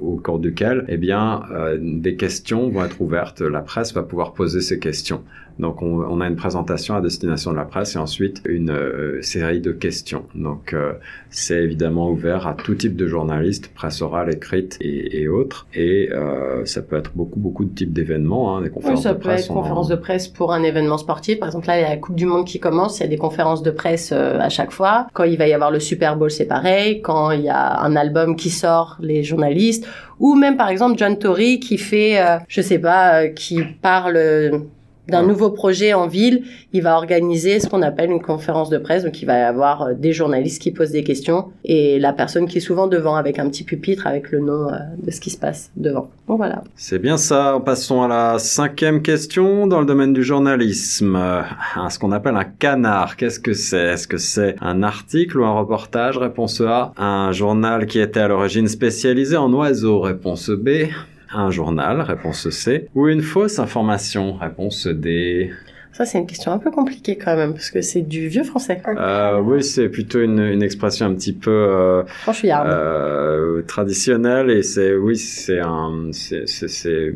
au 0.00 0.16
cours 0.16 0.38
duquel, 0.38 0.84
eh 0.88 0.96
bien, 0.96 1.42
euh, 1.52 1.78
des 1.80 2.16
questions 2.16 2.68
vont 2.68 2.84
être 2.84 3.00
ouvertes. 3.00 3.40
La 3.40 3.60
presse 3.60 3.92
va 3.94 4.02
pouvoir 4.02 4.32
poser 4.32 4.60
ces 4.60 4.78
questions. 4.78 5.22
Donc, 5.58 5.82
on, 5.82 6.00
on 6.02 6.20
a 6.22 6.26
une 6.26 6.36
présentation 6.36 6.94
à 6.94 7.02
destination 7.02 7.50
de 7.50 7.56
la 7.56 7.64
presse 7.66 7.94
et 7.94 7.98
ensuite 7.98 8.40
une 8.46 8.70
euh, 8.70 9.20
série 9.20 9.60
de 9.60 9.72
questions. 9.72 10.24
Donc, 10.34 10.72
euh, 10.72 10.92
c'est 11.28 11.62
évidemment 11.62 12.08
ouvert 12.10 12.46
à 12.46 12.54
tout 12.54 12.74
type 12.74 12.96
de 12.96 13.06
journalistes, 13.06 13.70
presse 13.74 14.00
orale, 14.00 14.32
écrite 14.32 14.78
et, 14.80 15.20
et 15.20 15.28
autres. 15.28 15.66
Et 15.74 16.08
euh, 16.12 16.64
ça 16.64 16.80
peut 16.80 16.96
être 16.96 17.10
beaucoup, 17.14 17.40
beaucoup 17.40 17.66
de 17.66 17.74
types 17.74 17.92
d'événements. 17.92 18.56
Hein, 18.56 18.60
des 18.62 18.68
Oui, 18.68 18.74
conférences 18.74 19.02
ça 19.02 19.10
de 19.12 19.18
peut 19.18 19.24
presse. 19.24 19.44
être 19.46 19.50
on- 19.50 19.54
conférence 19.54 19.88
de 19.88 19.96
presse 19.96 20.28
pour 20.28 20.54
un 20.54 20.62
événement 20.62 20.96
sportif. 21.00 21.38
Par 21.40 21.48
exemple, 21.48 21.66
là, 21.66 21.78
il 21.78 21.82
y 21.82 21.84
a 21.84 21.88
la 21.90 21.96
Coupe 21.96 22.14
du 22.14 22.26
Monde 22.26 22.46
qui 22.46 22.60
commence. 22.60 22.98
Il 22.98 23.02
y 23.02 23.06
a 23.06 23.08
des 23.08 23.18
conférences 23.18 23.62
de 23.62 23.70
presse 23.70 24.10
euh, 24.12 24.38
à 24.38 24.48
chaque 24.48 24.70
fois. 24.70 25.06
Quand 25.12 25.24
il 25.24 25.36
va 25.36 25.48
y 25.48 25.52
avoir 25.52 25.70
le 25.70 25.80
Super 25.80 26.16
Bowl, 26.16 26.30
c'est 26.30 26.46
pareil. 26.46 27.02
Quand 27.02 27.32
il 27.32 27.42
y 27.42 27.48
a 27.48 27.80
un 27.80 27.96
album 27.96 28.36
qui 28.36 28.50
sort, 28.50 28.96
les 29.00 29.22
journalistes. 29.24 29.86
Ou 30.18 30.34
même, 30.34 30.56
par 30.56 30.68
exemple, 30.68 30.98
John 30.98 31.18
Tory 31.18 31.60
qui 31.60 31.78
fait, 31.78 32.20
euh, 32.20 32.38
je 32.46 32.60
sais 32.60 32.78
pas, 32.78 33.22
euh, 33.22 33.28
qui 33.28 33.62
parle 33.62 34.68
d'un 35.08 35.26
nouveau 35.26 35.50
projet 35.50 35.92
en 35.92 36.06
ville. 36.06 36.44
Il 36.72 36.82
va 36.82 36.96
organiser 36.96 37.60
ce 37.60 37.68
qu'on 37.68 37.82
appelle 37.82 38.10
une 38.10 38.22
conférence 38.22 38.70
de 38.70 38.78
presse. 38.78 39.04
Donc, 39.04 39.20
il 39.22 39.26
va 39.26 39.38
y 39.38 39.42
avoir 39.42 39.82
euh, 39.82 39.94
des 39.94 40.12
journalistes 40.12 40.62
qui 40.62 40.70
posent 40.70 40.92
des 40.92 41.04
questions 41.04 41.46
et 41.64 41.98
la 41.98 42.12
personne 42.12 42.46
qui 42.46 42.58
est 42.58 42.62
souvent 42.62 42.86
devant 42.86 43.16
avec 43.16 43.38
un 43.38 43.48
petit 43.48 43.64
pupitre 43.64 44.06
avec 44.06 44.30
le 44.30 44.40
nom 44.40 44.68
euh, 44.68 44.76
de 45.02 45.10
ce 45.10 45.20
qui 45.20 45.30
se 45.30 45.38
passe 45.38 45.70
devant. 45.76 46.10
Bon, 46.26 46.36
voilà. 46.36 46.62
C'est 46.76 46.98
bien 46.98 47.16
ça. 47.16 47.60
Passons 47.64 48.02
à 48.02 48.08
la 48.08 48.38
cinquième 48.38 49.02
question 49.02 49.66
dans 49.66 49.80
le 49.80 49.86
domaine 49.86 50.12
du 50.12 50.22
journalisme. 50.22 51.16
Euh, 51.16 51.42
ce 51.88 51.98
qu'on 51.98 52.12
appelle 52.12 52.36
un 52.36 52.44
canard. 52.44 53.16
Qu'est-ce 53.16 53.40
que 53.40 53.52
c'est? 53.52 53.94
Est-ce 53.94 54.06
que 54.06 54.18
c'est 54.18 54.56
un 54.60 54.82
article 54.82 55.40
ou 55.40 55.44
un 55.44 55.52
reportage? 55.52 56.18
Réponse 56.18 56.60
A. 56.60 56.92
Un 56.96 57.32
journal 57.32 57.86
qui 57.86 57.98
était 57.98 58.20
à 58.20 58.28
l'origine 58.28 58.68
spécialisé 58.68 59.36
en 59.36 59.52
oiseaux. 59.52 60.00
Réponse 60.00 60.50
B. 60.50 60.88
Un 61.32 61.50
journal. 61.50 62.00
Réponse 62.00 62.48
C. 62.50 62.88
Ou 62.94 63.08
une 63.08 63.22
fausse 63.22 63.58
information. 63.58 64.34
Réponse 64.34 64.86
D. 64.86 65.50
Ça, 65.92 66.04
c'est 66.04 66.18
une 66.18 66.26
question 66.26 66.52
un 66.52 66.58
peu 66.58 66.70
compliquée 66.70 67.18
quand 67.18 67.34
même, 67.36 67.52
parce 67.52 67.70
que 67.70 67.82
c'est 67.82 68.02
du 68.02 68.28
vieux 68.28 68.44
français. 68.44 68.80
Euh, 68.96 69.40
oui, 69.40 69.62
c'est 69.64 69.88
plutôt 69.88 70.20
une, 70.20 70.38
une 70.38 70.62
expression 70.62 71.06
un 71.06 71.14
petit 71.14 71.32
peu 71.32 71.50
euh, 71.50 72.02
euh, 72.44 73.62
traditionnelle 73.62 74.50
et 74.50 74.62
c'est 74.62 74.94
oui, 74.94 75.16
c'est 75.16 75.58
un, 75.58 76.08
c'est 76.12 76.48
c'est 76.48 76.68
c'est 76.68 77.14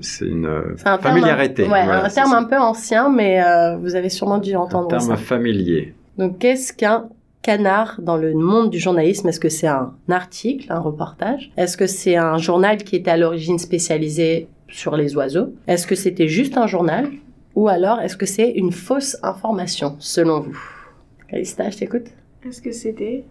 c'est 0.00 0.24
une 0.24 0.46
un 0.46 0.98
terme, 0.98 1.00
familiarité. 1.02 1.62
ouais, 1.64 1.68
Voilà, 1.84 2.04
un 2.06 2.08
terme 2.08 2.30
ça. 2.30 2.38
un 2.38 2.44
peu 2.44 2.56
ancien, 2.56 3.10
mais 3.10 3.42
euh, 3.44 3.76
vous 3.76 3.94
avez 3.94 4.08
sûrement 4.08 4.38
dû 4.38 4.54
Un 4.54 4.60
entendre 4.60 4.88
terme 4.88 5.02
ça. 5.02 5.16
familier. 5.16 5.94
Donc, 6.16 6.38
qu'est-ce 6.38 6.72
qu'un 6.72 7.08
canard 7.44 8.00
dans 8.00 8.16
le 8.16 8.32
monde 8.34 8.70
du 8.70 8.78
journalisme? 8.78 9.28
Est-ce 9.28 9.38
que 9.38 9.50
c'est 9.50 9.68
un 9.68 9.92
article, 10.08 10.72
un 10.72 10.80
reportage? 10.80 11.52
Est-ce 11.58 11.76
que 11.76 11.86
c'est 11.86 12.16
un 12.16 12.38
journal 12.38 12.78
qui 12.78 12.96
était 12.96 13.10
à 13.10 13.18
l'origine 13.18 13.58
spécialisé 13.58 14.48
sur 14.68 14.96
les 14.96 15.14
oiseaux? 15.14 15.52
Est-ce 15.68 15.86
que 15.86 15.94
c'était 15.94 16.26
juste 16.26 16.56
un 16.56 16.66
journal? 16.66 17.10
Ou 17.54 17.68
alors, 17.68 18.00
est-ce 18.00 18.16
que 18.16 18.26
c'est 18.26 18.50
une 18.50 18.72
fausse 18.72 19.18
information, 19.22 19.94
selon 19.98 20.40
vous? 20.40 20.58
Calista, 21.28 21.68
je 21.68 21.76
t'écoute. 21.76 22.06
Est-ce 22.48 22.62
que 22.62 22.72
c'était 22.72 23.24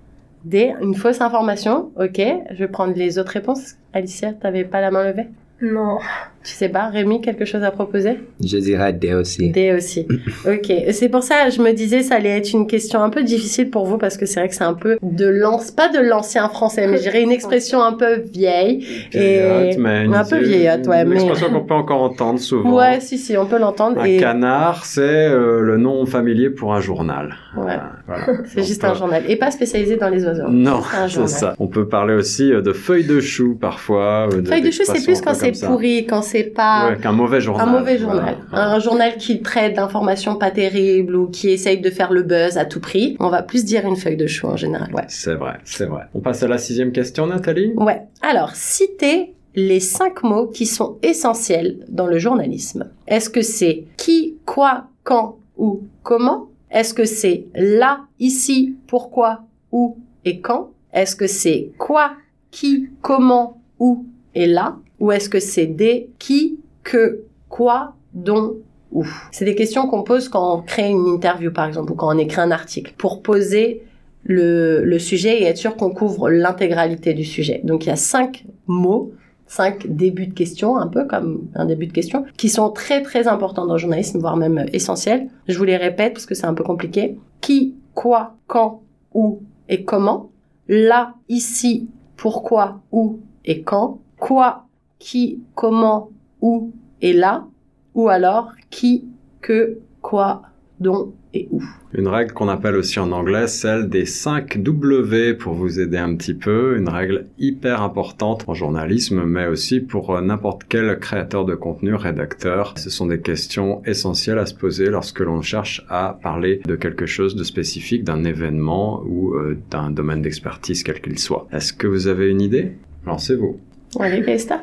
D, 0.45 0.73
une 0.81 0.93
fausse 0.93 1.19
information, 1.19 1.91
ok. 1.99 2.21
Je 2.51 2.59
vais 2.59 2.67
prendre 2.67 2.93
les 2.95 3.17
autres 3.17 3.31
réponses. 3.31 3.75
Alicia, 3.93 4.33
t'avais 4.33 4.63
pas 4.63 4.79
la 4.79 4.91
main 4.91 5.03
levée? 5.05 5.27
Non. 5.61 5.97
Tu 6.43 6.51
sais 6.51 6.67
pas, 6.69 6.87
Rémi, 6.89 7.21
quelque 7.21 7.45
chose 7.45 7.63
à 7.63 7.71
proposer? 7.71 8.19
Je 8.43 8.57
dirais 8.57 8.91
D 8.91 9.13
aussi. 9.13 9.49
D 9.51 9.73
aussi. 9.75 10.07
Ok, 10.45 10.71
c'est 10.91 11.07
pour 11.09 11.23
ça 11.23 11.49
je 11.49 11.61
me 11.61 11.71
disais 11.71 12.01
ça 12.03 12.15
allait 12.15 12.37
être 12.37 12.51
une 12.51 12.67
question 12.67 13.01
un 13.01 13.09
peu 13.09 13.23
difficile 13.23 13.69
pour 13.69 13.85
vous 13.85 13.97
parce 13.97 14.17
que 14.17 14.25
c'est 14.25 14.39
vrai 14.41 14.49
que 14.49 14.55
c'est 14.55 14.63
un 14.65 14.73
peu 14.73 14.97
de 15.01 15.25
l'ance, 15.25 15.71
pas 15.71 15.87
de 15.89 15.99
l'ancien 15.99 16.49
français, 16.49 16.85
mais 16.87 16.97
je 16.97 17.03
dirais 17.03 17.21
une 17.21 17.31
expression 17.31 17.81
un 17.81 17.93
peu 17.93 18.15
vieille. 18.33 18.85
Vieillotte, 19.11 19.77
mais 19.77 20.05
un 20.13 20.23
peu 20.25 20.39
vieillotte, 20.39 20.85
ouais, 20.87 21.03
Une 21.03 21.09
mais- 21.09 21.15
expression 21.15 21.49
qu'on 21.49 21.63
peut 21.63 21.73
encore 21.73 22.01
entendre 22.01 22.39
souvent. 22.39 22.75
Ouais, 22.77 22.99
si 22.99 23.17
si, 23.17 23.37
on 23.37 23.45
peut 23.45 23.59
l'entendre. 23.59 24.01
Un 24.01 24.05
Et 24.05 24.17
canard, 24.17 24.83
c'est 24.85 25.01
euh, 25.01 25.61
le 25.61 25.77
nom 25.77 26.05
familier 26.05 26.49
pour 26.49 26.73
un 26.73 26.81
journal. 26.81 27.35
Ouais. 27.55 27.71
Euh, 27.73 27.77
voilà. 28.07 28.25
c'est 28.47 28.63
juste 28.63 28.81
peut- 28.81 28.87
un 28.87 28.93
journal 28.95 29.23
et 29.29 29.35
pas 29.37 29.51
spécialisé 29.51 29.95
dans 29.95 30.09
les 30.09 30.25
oiseaux. 30.25 30.49
Non, 30.49 30.81
c'est 31.07 31.27
ça. 31.27 31.55
On 31.59 31.67
peut 31.67 31.87
parler 31.87 32.13
aussi 32.15 32.51
euh, 32.51 32.61
de 32.61 32.73
feuilles 32.73 33.05
de 33.07 33.21
chou 33.21 33.55
parfois. 33.59 34.27
euh, 34.33 34.43
Feuille 34.43 34.61
de 34.61 34.71
chou, 34.71 34.83
c'est 34.85 35.03
plus 35.03 35.21
quand 35.21 35.33
c'est 35.35 35.53
pourri, 35.65 36.05
quand 36.05 36.21
c'est 36.21 36.32
pas 36.41 36.89
Ouais, 36.89 36.97
qu'un 36.97 37.11
mauvais 37.11 37.39
journal. 37.41 37.67
un 37.69 37.71
mauvais 37.71 37.99
journal. 37.99 38.37
Voilà. 38.49 38.71
Un 38.73 38.79
journal 38.79 39.17
qui 39.17 39.43
traite 39.43 39.75
d'informations 39.75 40.35
pas 40.37 40.49
terribles 40.49 41.15
ou 41.15 41.27
qui 41.27 41.49
essaye 41.49 41.79
de 41.79 41.89
faire 41.91 42.11
le 42.11 42.23
buzz 42.23 42.57
à 42.57 42.65
tout 42.65 42.79
prix. 42.79 43.15
On 43.19 43.29
va 43.29 43.43
plus 43.43 43.63
dire 43.65 43.85
une 43.85 43.95
feuille 43.95 44.17
de 44.17 44.25
chou 44.25 44.47
en 44.47 44.57
général. 44.57 44.91
Ouais. 44.95 45.03
C'est 45.09 45.35
vrai, 45.35 45.59
c'est 45.63 45.85
vrai. 45.85 46.05
On 46.15 46.21
passe 46.21 46.41
à 46.41 46.47
la 46.47 46.57
sixième 46.57 46.91
question, 46.91 47.27
Nathalie 47.27 47.73
Ouais. 47.75 48.01
Alors, 48.23 48.55
citez 48.55 49.35
les 49.53 49.79
cinq 49.79 50.23
mots 50.23 50.47
qui 50.47 50.65
sont 50.65 50.97
essentiels 51.03 51.77
dans 51.87 52.07
le 52.07 52.17
journalisme. 52.17 52.89
Est-ce 53.07 53.29
que 53.29 53.43
c'est 53.43 53.83
qui, 53.97 54.37
quoi, 54.47 54.85
quand, 55.03 55.37
où, 55.57 55.81
comment? 56.01 56.47
Est-ce 56.71 56.95
que 56.95 57.05
c'est 57.05 57.45
là, 57.53 57.99
ici, 58.19 58.75
pourquoi, 58.87 59.43
où 59.71 59.97
et 60.25 60.39
quand? 60.39 60.71
Est-ce 60.91 61.15
que 61.15 61.27
c'est 61.27 61.69
quoi, 61.77 62.13
qui, 62.49 62.89
comment, 63.01 63.61
où 63.79 64.05
et 64.33 64.47
là? 64.47 64.77
Ou 65.03 65.11
est-ce 65.11 65.27
que 65.27 65.41
c'est 65.41 65.65
des 65.65 66.09
qui, 66.17 66.59
que, 66.81 67.25
quoi, 67.49 67.93
dont, 68.13 68.55
où? 68.93 69.05
C'est 69.33 69.43
des 69.43 69.53
questions 69.53 69.89
qu'on 69.89 70.03
pose 70.03 70.29
quand 70.29 70.55
on 70.55 70.61
crée 70.61 70.87
une 70.87 71.07
interview, 71.07 71.51
par 71.51 71.67
exemple, 71.67 71.91
ou 71.91 71.95
quand 71.95 72.15
on 72.15 72.17
écrit 72.17 72.39
un 72.39 72.51
article, 72.51 72.93
pour 72.97 73.21
poser 73.21 73.83
le, 74.23 74.81
le 74.85 74.99
sujet 74.99 75.41
et 75.41 75.43
être 75.43 75.57
sûr 75.57 75.75
qu'on 75.75 75.89
couvre 75.89 76.29
l'intégralité 76.29 77.13
du 77.13 77.25
sujet. 77.25 77.59
Donc 77.65 77.85
il 77.85 77.89
y 77.89 77.91
a 77.91 77.97
cinq 77.97 78.45
mots, 78.67 79.11
cinq 79.45 79.87
débuts 79.87 80.27
de 80.27 80.33
questions, 80.33 80.77
un 80.77 80.87
peu 80.87 81.03
comme 81.03 81.49
un 81.53 81.65
début 81.65 81.87
de 81.87 81.91
question, 81.91 82.23
qui 82.37 82.47
sont 82.47 82.69
très 82.69 83.01
très 83.01 83.27
importants 83.27 83.65
dans 83.65 83.73
le 83.73 83.79
journalisme, 83.79 84.19
voire 84.19 84.37
même 84.37 84.67
essentiels. 84.71 85.27
Je 85.49 85.57
vous 85.57 85.65
les 85.65 85.75
répète 85.75 86.13
parce 86.13 86.25
que 86.25 86.33
c'est 86.33 86.47
un 86.47 86.53
peu 86.53 86.63
compliqué. 86.63 87.17
Qui, 87.41 87.75
quoi, 87.93 88.37
quand, 88.47 88.83
où 89.13 89.41
et 89.67 89.83
comment? 89.83 90.31
Là, 90.69 91.15
ici, 91.27 91.89
pourquoi, 92.15 92.79
où 92.93 93.19
et 93.43 93.63
quand? 93.63 93.99
Quoi, 94.17 94.63
qui, 95.03 95.41
comment, 95.53 96.11
où 96.39 96.71
et 97.01 97.11
là. 97.11 97.45
Ou 97.93 98.07
alors 98.07 98.53
qui, 98.69 99.03
que, 99.41 99.77
quoi, 100.01 100.43
dont 100.79 101.13
et 101.33 101.49
où. 101.51 101.61
Une 101.93 102.07
règle 102.07 102.31
qu'on 102.31 102.47
appelle 102.47 102.75
aussi 102.75 102.99
en 102.99 103.11
anglais 103.11 103.47
celle 103.47 103.89
des 103.89 104.05
5 104.05 104.63
W 104.63 105.33
pour 105.33 105.55
vous 105.55 105.81
aider 105.81 105.97
un 105.97 106.15
petit 106.15 106.33
peu. 106.33 106.77
Une 106.77 106.87
règle 106.87 107.25
hyper 107.37 107.81
importante 107.81 108.45
en 108.47 108.53
journalisme, 108.53 109.25
mais 109.25 109.45
aussi 109.45 109.81
pour 109.81 110.15
euh, 110.15 110.21
n'importe 110.21 110.63
quel 110.69 110.97
créateur 110.99 111.43
de 111.43 111.53
contenu, 111.53 111.95
rédacteur. 111.95 112.73
Ce 112.77 112.89
sont 112.89 113.07
des 113.07 113.19
questions 113.19 113.81
essentielles 113.85 114.39
à 114.39 114.45
se 114.45 114.55
poser 114.55 114.85
lorsque 114.85 115.19
l'on 115.19 115.41
cherche 115.41 115.85
à 115.89 116.17
parler 116.23 116.61
de 116.65 116.75
quelque 116.77 117.05
chose 117.05 117.35
de 117.35 117.43
spécifique, 117.43 118.05
d'un 118.05 118.23
événement 118.23 119.03
ou 119.05 119.33
euh, 119.33 119.57
d'un 119.69 119.91
domaine 119.91 120.21
d'expertise 120.21 120.81
quel 120.81 121.01
qu'il 121.01 121.19
soit. 121.19 121.47
Est-ce 121.51 121.73
que 121.73 121.87
vous 121.87 122.07
avez 122.07 122.29
une 122.29 122.41
idée? 122.41 122.71
Lancez-vous. 123.05 123.59
Allez, 123.99 124.21
Krista 124.21 124.61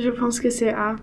Je 0.00 0.10
pense 0.10 0.40
que 0.40 0.50
c'est 0.50 0.70
A. 0.72 0.96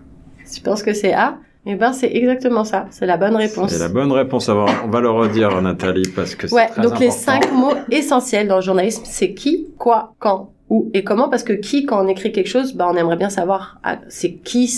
Tu 0.52 0.60
penses 0.60 0.82
que 0.82 0.92
c'est 0.94 1.12
A? 1.12 1.38
Eh 1.68 1.74
ben, 1.74 1.92
c'est 1.92 2.06
exactement 2.14 2.62
ça. 2.64 2.86
C'est 2.90 3.06
la 3.06 3.16
bonne 3.16 3.34
réponse. 3.34 3.72
C'est 3.72 3.80
la 3.80 3.88
bonne 3.88 4.12
réponse. 4.12 4.48
On 4.48 4.64
va 4.88 5.00
le 5.00 5.10
redire, 5.10 5.60
Nathalie, 5.60 6.08
parce 6.14 6.36
que 6.36 6.46
c'est 6.46 6.54
Ouais, 6.54 6.68
très 6.68 6.82
donc 6.82 7.00
les 7.00 7.10
cinq 7.10 7.52
mots 7.52 7.74
essentiels 7.90 8.46
dans 8.46 8.56
le 8.56 8.62
journalisme, 8.62 9.02
c'est 9.04 9.34
qui, 9.34 9.66
quoi, 9.76 10.14
quand, 10.20 10.52
où 10.70 10.88
et 10.94 11.02
comment. 11.02 11.28
Parce 11.28 11.42
que 11.42 11.52
qui, 11.54 11.84
quand 11.84 12.04
on 12.04 12.06
écrit 12.06 12.30
quelque 12.30 12.46
chose, 12.48 12.74
bah, 12.74 12.86
on 12.88 12.96
aimerait 12.96 13.16
bien 13.16 13.30
savoir, 13.30 13.80
ah, 13.82 13.98
c'est 14.08 14.34
qui, 14.34 14.68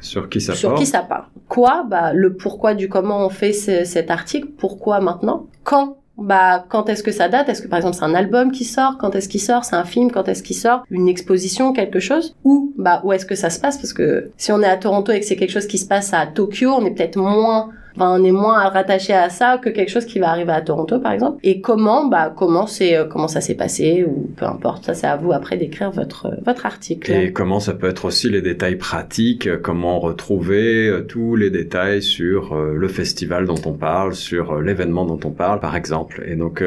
Sur 0.00 0.30
qui 0.30 0.40
ça 0.40 0.54
sur 0.54 0.70
porte 0.70 0.80
qui 0.80 0.86
ça 0.86 1.00
parle. 1.02 1.24
Quoi, 1.48 1.84
bah, 1.86 2.14
le 2.14 2.34
pourquoi 2.34 2.72
du 2.72 2.88
comment 2.88 3.26
on 3.26 3.28
fait 3.28 3.52
ce- 3.52 3.84
cet 3.84 4.10
article, 4.10 4.48
pourquoi 4.56 5.00
maintenant. 5.00 5.46
Quand, 5.62 5.98
bah, 6.20 6.64
quand 6.68 6.88
est-ce 6.88 7.02
que 7.02 7.12
ça 7.12 7.28
date? 7.28 7.48
Est-ce 7.48 7.62
que 7.62 7.68
par 7.68 7.78
exemple 7.78 7.96
c'est 7.96 8.04
un 8.04 8.14
album 8.14 8.52
qui 8.52 8.64
sort? 8.64 8.98
Quand 8.98 9.14
est-ce 9.14 9.28
qu'il 9.28 9.40
sort? 9.40 9.64
C'est 9.64 9.76
un 9.76 9.84
film? 9.84 10.10
Quand 10.10 10.28
est-ce 10.28 10.42
qu'il 10.42 10.56
sort? 10.56 10.84
Une 10.90 11.08
exposition, 11.08 11.72
quelque 11.72 12.00
chose? 12.00 12.34
Où, 12.44 12.72
bah, 12.76 13.00
où 13.04 13.12
est-ce 13.12 13.26
que 13.26 13.34
ça 13.34 13.50
se 13.50 13.58
passe? 13.60 13.78
Parce 13.78 13.92
que 13.92 14.30
si 14.36 14.52
on 14.52 14.60
est 14.62 14.68
à 14.68 14.76
Toronto 14.76 15.12
et 15.12 15.20
que 15.20 15.26
c'est 15.26 15.36
quelque 15.36 15.52
chose 15.52 15.66
qui 15.66 15.78
se 15.78 15.86
passe 15.86 16.12
à 16.12 16.26
Tokyo, 16.26 16.70
on 16.70 16.84
est 16.84 16.90
peut-être 16.92 17.16
moins 17.16 17.70
Enfin, 18.00 18.18
on 18.18 18.24
est 18.24 18.32
moins 18.32 18.66
rattaché 18.70 19.12
à 19.12 19.28
ça 19.28 19.58
que 19.58 19.68
quelque 19.68 19.90
chose 19.90 20.06
qui 20.06 20.20
va 20.20 20.30
arriver 20.30 20.52
à 20.52 20.62
Toronto, 20.62 20.98
par 21.00 21.12
exemple. 21.12 21.38
Et 21.42 21.60
comment, 21.60 22.06
bah, 22.06 22.32
comment 22.34 22.66
c'est, 22.66 22.96
euh, 22.96 23.04
comment 23.04 23.28
ça 23.28 23.42
s'est 23.42 23.56
passé, 23.56 24.06
ou 24.08 24.30
peu 24.38 24.46
importe. 24.46 24.86
Ça, 24.86 24.94
c'est 24.94 25.06
à 25.06 25.18
vous 25.18 25.32
après 25.32 25.58
d'écrire 25.58 25.90
votre, 25.90 26.26
euh, 26.26 26.36
votre 26.46 26.64
article. 26.64 27.12
Et 27.12 27.30
comment 27.30 27.60
ça 27.60 27.74
peut 27.74 27.88
être 27.88 28.06
aussi 28.06 28.30
les 28.30 28.40
détails 28.40 28.76
pratiques, 28.76 29.46
euh, 29.46 29.58
comment 29.62 30.00
retrouver 30.00 31.04
tous 31.08 31.36
les 31.36 31.50
détails 31.50 32.02
sur 32.02 32.54
le 32.54 32.88
festival 32.88 33.44
dont 33.44 33.60
on 33.66 33.74
parle, 33.74 34.14
sur 34.14 34.62
l'événement 34.62 35.04
dont 35.04 35.20
on 35.24 35.30
parle, 35.30 35.60
par 35.60 35.76
exemple. 35.76 36.24
Et 36.26 36.36
donc, 36.36 36.64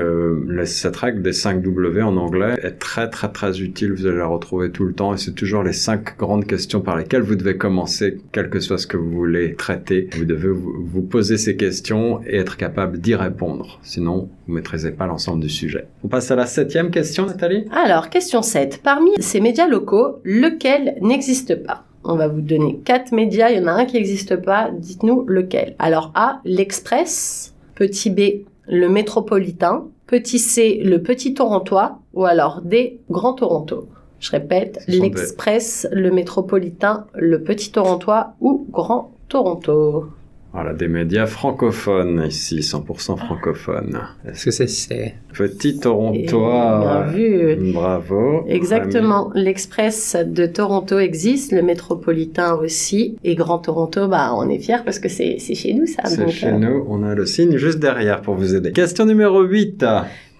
cette 0.65 0.95
règle 0.97 1.23
des 1.23 1.33
5 1.33 1.63
W 1.63 2.03
en 2.03 2.15
anglais 2.17 2.59
est 2.61 2.77
très 2.77 3.09
très 3.09 3.31
très 3.31 3.59
utile, 3.59 3.93
vous 3.93 4.05
allez 4.05 4.17
la 4.17 4.27
retrouver 4.27 4.69
tout 4.69 4.85
le 4.85 4.93
temps, 4.93 5.15
et 5.15 5.17
c'est 5.17 5.33
toujours 5.33 5.63
les 5.63 5.73
cinq 5.73 6.17
grandes 6.17 6.45
questions 6.45 6.81
par 6.81 6.95
lesquelles 6.95 7.21
vous 7.21 7.35
devez 7.35 7.57
commencer, 7.57 8.19
quel 8.31 8.49
que 8.49 8.59
soit 8.59 8.77
ce 8.77 8.85
que 8.85 8.97
vous 8.97 9.09
voulez 9.09 9.55
traiter. 9.55 10.09
Vous 10.15 10.25
devez 10.25 10.49
vous 10.49 11.01
poser 11.01 11.22
ces 11.23 11.55
questions 11.55 12.21
et 12.27 12.37
être 12.37 12.57
capable 12.57 12.99
d'y 12.99 13.15
répondre, 13.15 13.79
sinon 13.83 14.29
vous 14.47 14.53
maîtrisez 14.53 14.91
pas 14.91 15.07
l'ensemble 15.07 15.41
du 15.41 15.49
sujet. 15.49 15.87
On 16.03 16.07
passe 16.07 16.29
à 16.31 16.35
la 16.35 16.45
septième 16.45 16.91
question, 16.91 17.25
Nathalie? 17.25 17.65
Alors, 17.71 18.09
question 18.09 18.41
7. 18.41 18.81
Parmi 18.83 19.11
ces 19.19 19.39
médias 19.39 19.67
locaux, 19.67 20.19
lequel 20.23 20.97
n'existe 21.01 21.55
pas? 21.63 21.83
On 22.03 22.15
va 22.15 22.27
vous 22.27 22.41
donner 22.41 22.79
quatre 22.83 23.13
médias, 23.13 23.49
il 23.49 23.57
y 23.57 23.63
en 23.63 23.67
a 23.67 23.71
un 23.71 23.85
qui 23.85 23.95
n'existe 23.95 24.35
pas, 24.35 24.69
dites-nous 24.71 25.23
lequel. 25.25 25.75
Alors 25.79 26.11
A, 26.15 26.41
l'Express, 26.43 27.53
petit 27.75 28.09
B, 28.09 28.45
le 28.67 28.89
Métropolitain, 28.89 29.85
petit 30.07 30.39
C, 30.39 30.81
le 30.83 31.01
Petit 31.01 31.33
Torontois, 31.33 31.99
ou 32.13 32.25
alors 32.25 32.61
D, 32.61 32.99
Grand 33.09 33.33
Toronto. 33.33 33.87
Je 34.19 34.31
répète, 34.31 34.79
l'Express, 34.87 35.87
le 35.91 36.11
Métropolitain, 36.11 37.07
le 37.13 37.41
Petit 37.41 37.71
Torontois 37.71 38.35
ou 38.39 38.67
Grand 38.69 39.11
Toronto. 39.27 40.05
Voilà, 40.53 40.73
des 40.73 40.87
médias 40.87 41.25
francophones 41.25 42.25
ici, 42.27 42.59
100% 42.59 43.17
francophones. 43.17 43.99
Est-ce 44.23 44.45
que 44.45 44.51
c'est 44.51 44.67
C? 44.67 45.15
Petit 45.33 45.69
Et 45.69 45.79
Torontois. 45.79 47.07
bien 47.11 47.11
vu. 47.11 47.73
Bravo. 47.73 48.45
Exactement. 48.47 49.31
L'Express 49.33 50.15
de 50.23 50.45
Toronto 50.45 50.99
existe, 50.99 51.53
le 51.53 51.63
Métropolitain 51.63 52.53
aussi, 52.53 53.17
et 53.23 53.33
Grand 53.33 53.57
Toronto, 53.57 54.07
bah, 54.07 54.31
on 54.35 54.47
est 54.47 54.59
fiers 54.59 54.83
parce 54.85 54.99
que 54.99 55.09
c'est 55.09 55.37
c'est 55.39 55.55
chez 55.55 55.73
nous, 55.73 55.87
ça. 55.87 56.03
C'est 56.05 56.29
chez 56.29 56.49
euh, 56.49 56.59
nous, 56.59 56.85
on 56.87 57.01
a 57.01 57.15
le 57.15 57.25
signe 57.25 57.57
juste 57.57 57.79
derrière 57.79 58.21
pour 58.21 58.35
vous 58.35 58.53
aider. 58.53 58.73
Question 58.73 59.05
numéro 59.05 59.41
8. 59.41 59.83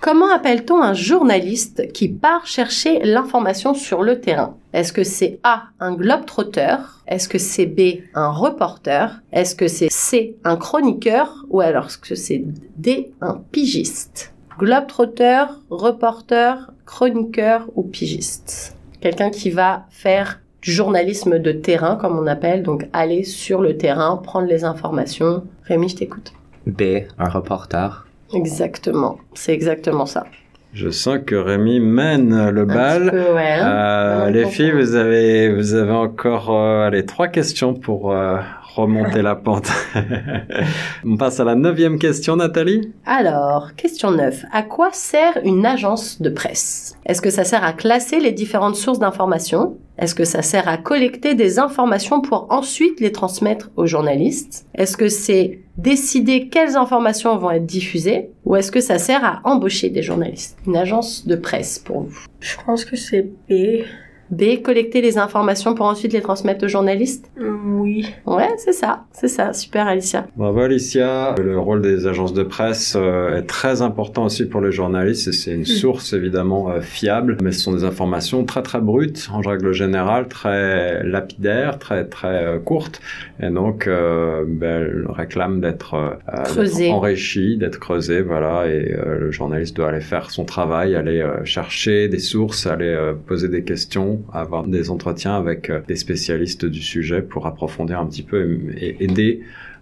Comment 0.04 0.34
appelle-t-on 0.36 0.82
un 0.82 0.94
journaliste 0.94 1.94
qui 1.94 2.10
part 2.10 2.46
chercher 2.46 3.00
l'information 3.06 3.74
sur 3.74 4.04
le 4.04 4.20
terrain? 4.20 4.58
Est-ce 4.74 4.92
que 4.92 5.06
c'est 5.06 5.40
A, 5.44 5.68
un 5.80 5.94
globe-trotteur? 5.94 7.00
Est-ce 7.08 7.30
que 7.30 7.38
c'est 7.38 7.68
B, 7.68 8.02
un 8.14 8.28
reporter? 8.28 9.22
Est-ce 9.32 9.56
que 9.56 9.70
c'est 9.70 9.88
C, 9.90 10.36
un 10.44 10.58
chroniqueur? 10.58 11.46
Ou 11.52 11.62
alors 11.62 11.86
est-ce 11.86 11.98
que 11.98 12.16
c'est 12.16 12.44
D, 12.76 13.14
un 13.22 13.42
pigiste? 13.54 14.34
Globe-trotteur, 14.60 15.62
reporter, 15.70 16.70
chroniqueur 16.86 17.70
ou 17.76 17.84
pigiste? 17.84 18.76
Quelqu'un 19.00 19.30
qui 19.30 19.52
va 19.52 19.86
faire 19.90 20.42
du 20.62 20.74
journalisme 20.74 21.40
de 21.40 21.54
terrain, 21.54 21.96
comme 21.96 22.20
on 22.20 22.28
appelle, 22.28 22.62
donc 22.62 22.90
aller 22.92 23.24
sur 23.24 23.62
le 23.62 23.78
terrain, 23.78 24.18
prendre 24.18 24.50
les 24.50 24.66
informations. 24.66 25.46
Rémi, 25.64 25.88
je 25.88 25.96
t'écoute. 25.96 26.34
B, 26.68 27.06
un 27.18 27.30
reporter. 27.30 28.06
Exactement, 28.34 29.18
c'est 29.34 29.54
exactement 29.54 30.06
ça. 30.06 30.26
Je 30.74 30.90
sens 30.90 31.20
que 31.24 31.36
Rémi 31.36 31.80
mène 31.80 32.50
le 32.50 32.66
bal. 32.66 33.12
peu, 33.12 33.34
ouais, 33.36 33.54
hein. 33.54 33.68
Euh, 33.68 34.30
les 34.32 34.46
filles, 34.48 34.72
vous 34.72 34.96
avez, 34.96 35.54
vous 35.54 35.76
avez 35.76 35.92
encore 35.92 36.50
euh, 36.50 36.88
allez, 36.88 37.06
trois 37.06 37.28
questions 37.28 37.76
pour 37.76 38.12
euh, 38.12 38.38
remonter 38.76 39.22
la 39.22 39.36
pente. 39.36 39.72
On 41.06 41.16
passe 41.16 41.40
à 41.40 41.44
la 41.44 41.54
neuvième 41.54 42.00
question, 42.00 42.38
Nathalie. 42.38 42.92
Alors, 43.06 43.76
question 43.76 44.10
9. 44.10 44.46
À 44.52 44.64
quoi 44.64 44.90
sert 44.94 45.38
une 45.44 45.64
agence 45.64 46.20
de 46.20 46.32
presse? 46.32 46.98
Est-ce 47.06 47.22
que 47.22 47.30
ça 47.30 47.44
sert 47.44 47.64
à 47.64 47.74
classer 47.74 48.20
les 48.20 48.32
différentes 48.32 48.76
sources 48.76 48.98
d'informations? 48.98 49.78
Est-ce 49.98 50.16
que 50.16 50.26
ça 50.26 50.42
sert 50.42 50.68
à 50.68 50.78
collecter 50.78 51.36
des 51.36 51.60
informations 51.60 52.22
pour 52.22 52.48
ensuite 52.50 53.00
les 53.00 53.12
transmettre 53.12 53.70
aux 53.76 53.86
journalistes? 53.86 54.66
Est-ce 54.74 54.98
que 54.98 55.08
c'est 55.08 55.60
décider 55.78 56.50
quelles 56.50 56.76
informations 56.76 57.38
vont 57.38 57.52
être 57.52 57.66
diffusées? 57.66 58.30
Ou 58.46 58.56
est-ce 58.56 58.72
que 58.72 58.82
ça 58.82 58.98
sert 58.98 59.24
à 59.24 59.42
embaucher 59.44 59.90
des 59.90 60.02
journalistes? 60.02 60.58
Une 60.66 60.78
agence 60.78 61.28
de 61.28 61.36
presse 61.36 61.80
pour 61.80 62.02
vous. 62.02 62.26
Je 62.40 62.56
pense 62.66 62.86
que 62.86 62.96
c'est 62.96 63.24
B. 63.50 63.84
B. 64.30 64.62
Collecter 64.64 65.02
les 65.02 65.18
informations 65.18 65.76
pour 65.76 65.86
ensuite 65.86 66.14
les 66.14 66.22
transmettre 66.22 66.66
aux 66.66 66.68
journalistes 66.68 67.30
Oui. 67.40 68.06
Ouais, 68.26 68.50
c'est 68.58 68.74
ça. 68.74 69.04
C'est 69.12 69.28
ça. 69.28 69.54
Super, 69.54 69.88
Alicia. 69.88 70.26
Bravo 70.36 70.62
Alicia. 70.62 71.36
Le 71.38 71.60
rôle 71.60 71.82
des 71.82 72.08
agences 72.08 72.34
de 72.34 72.44
presse 72.44 72.96
euh, 72.98 73.38
est 73.38 73.44
très 73.44 73.82
important 73.82 74.26
aussi 74.26 74.46
pour 74.46 74.62
les 74.62 74.72
journalistes 74.72 75.28
et 75.28 75.32
c'est 75.34 75.52
une 75.54 75.66
source 75.66 76.14
évidemment 76.14 76.70
euh, 76.72 76.82
fiable, 76.82 77.38
mais 77.44 77.52
ce 77.52 77.60
sont 77.62 77.74
des 77.74 77.84
informations 77.84 78.44
très 78.46 78.64
très 78.64 78.80
brutes 78.82 79.30
en 79.32 79.42
règle 79.42 79.72
générale, 79.74 80.28
très 80.28 81.04
lapidaires, 81.04 81.78
très 81.80 82.06
très 82.06 82.44
euh, 82.44 82.60
courtes 82.60 83.02
et 83.42 83.50
donc 83.50 83.88
euh, 83.88 84.44
ben, 84.48 84.82
elles 84.82 85.06
réclament 85.10 85.60
d'être 85.62 85.94
euh, 85.96 86.44
Creusées. 86.44 86.86
d'être 86.86 86.94
enrichies, 86.94 87.58
d'être 87.58 87.80
creusées, 87.80 88.22
voilà 88.22 88.68
et 88.68 88.94
euh, 88.98 89.20
le 89.20 89.32
journaliste 89.32 89.76
doit 89.76 89.90
aller 89.90 90.02
faire 90.02 90.32
son 90.32 90.46
travail, 90.46 90.96
aller 90.96 91.20
euh, 91.22 91.44
chercher 91.46 92.08
des 92.08 92.20
sources, 92.20 92.66
aller 92.68 92.86
euh, 92.88 93.14
poser 93.14 93.50
des 93.50 93.64
questions, 93.64 94.22
avoir 94.32 94.66
des 94.66 94.90
entretiens 94.90 95.36
avec 95.36 95.70
euh, 95.70 95.82
des 95.88 95.96
spécialistes 95.96 96.66
du 96.66 96.82
sujet 96.82 97.22
pour 97.22 97.46
approfondir 97.48 98.00
un 98.00 98.06
petit 98.06 98.24
peu 98.24 98.60
et, 98.78 99.04
aider 99.04 99.42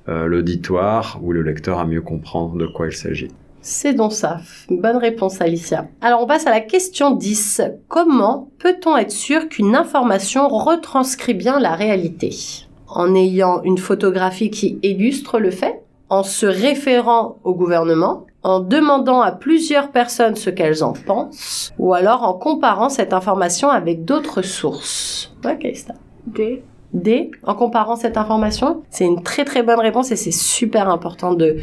euh, 0.09 0.25
l'auditoire 0.25 1.19
ou 1.21 1.31
le 1.31 1.41
lecteur 1.41 1.79
à 1.79 1.85
mieux 1.85 2.01
comprendre 2.01 2.57
de 2.57 2.65
quoi 2.67 2.87
il 2.87 2.93
s'agit. 2.93 3.29
C'est 3.61 3.93
donc 3.93 4.13
ça. 4.13 4.39
Bonne 4.69 4.97
réponse, 4.97 5.39
Alicia. 5.39 5.87
Alors, 6.01 6.23
on 6.23 6.25
passe 6.25 6.47
à 6.47 6.49
la 6.49 6.61
question 6.61 7.11
10. 7.11 7.61
Comment 7.87 8.49
peut-on 8.57 8.97
être 8.97 9.11
sûr 9.11 9.47
qu'une 9.49 9.75
information 9.75 10.47
retranscrit 10.47 11.35
bien 11.35 11.59
la 11.59 11.75
réalité? 11.75 12.35
En 12.87 13.13
ayant 13.13 13.61
une 13.61 13.77
photographie 13.77 14.49
qui 14.49 14.79
illustre 14.81 15.39
le 15.39 15.51
fait, 15.51 15.83
en 16.09 16.23
se 16.23 16.47
référant 16.47 17.37
au 17.43 17.53
gouvernement, 17.53 18.25
en 18.43 18.59
demandant 18.59 19.21
à 19.21 19.31
plusieurs 19.31 19.91
personnes 19.91 20.35
ce 20.35 20.49
qu'elles 20.49 20.83
en 20.83 20.93
pensent, 20.93 21.73
ou 21.77 21.93
alors 21.93 22.23
en 22.23 22.33
comparant 22.33 22.89
cette 22.89 23.13
information 23.13 23.69
avec 23.69 24.05
d'autres 24.05 24.41
sources. 24.41 25.33
Ok, 25.45 25.67
Star. 25.75 25.95
D. 26.27 26.63
D, 26.93 27.31
en 27.43 27.55
comparant 27.55 27.95
cette 27.95 28.17
information 28.17 28.83
C'est 28.89 29.05
une 29.05 29.23
très 29.23 29.45
très 29.45 29.63
bonne 29.63 29.79
réponse 29.79 30.11
et 30.11 30.17
c'est 30.17 30.31
super 30.31 30.89
important 30.89 31.33
de 31.33 31.57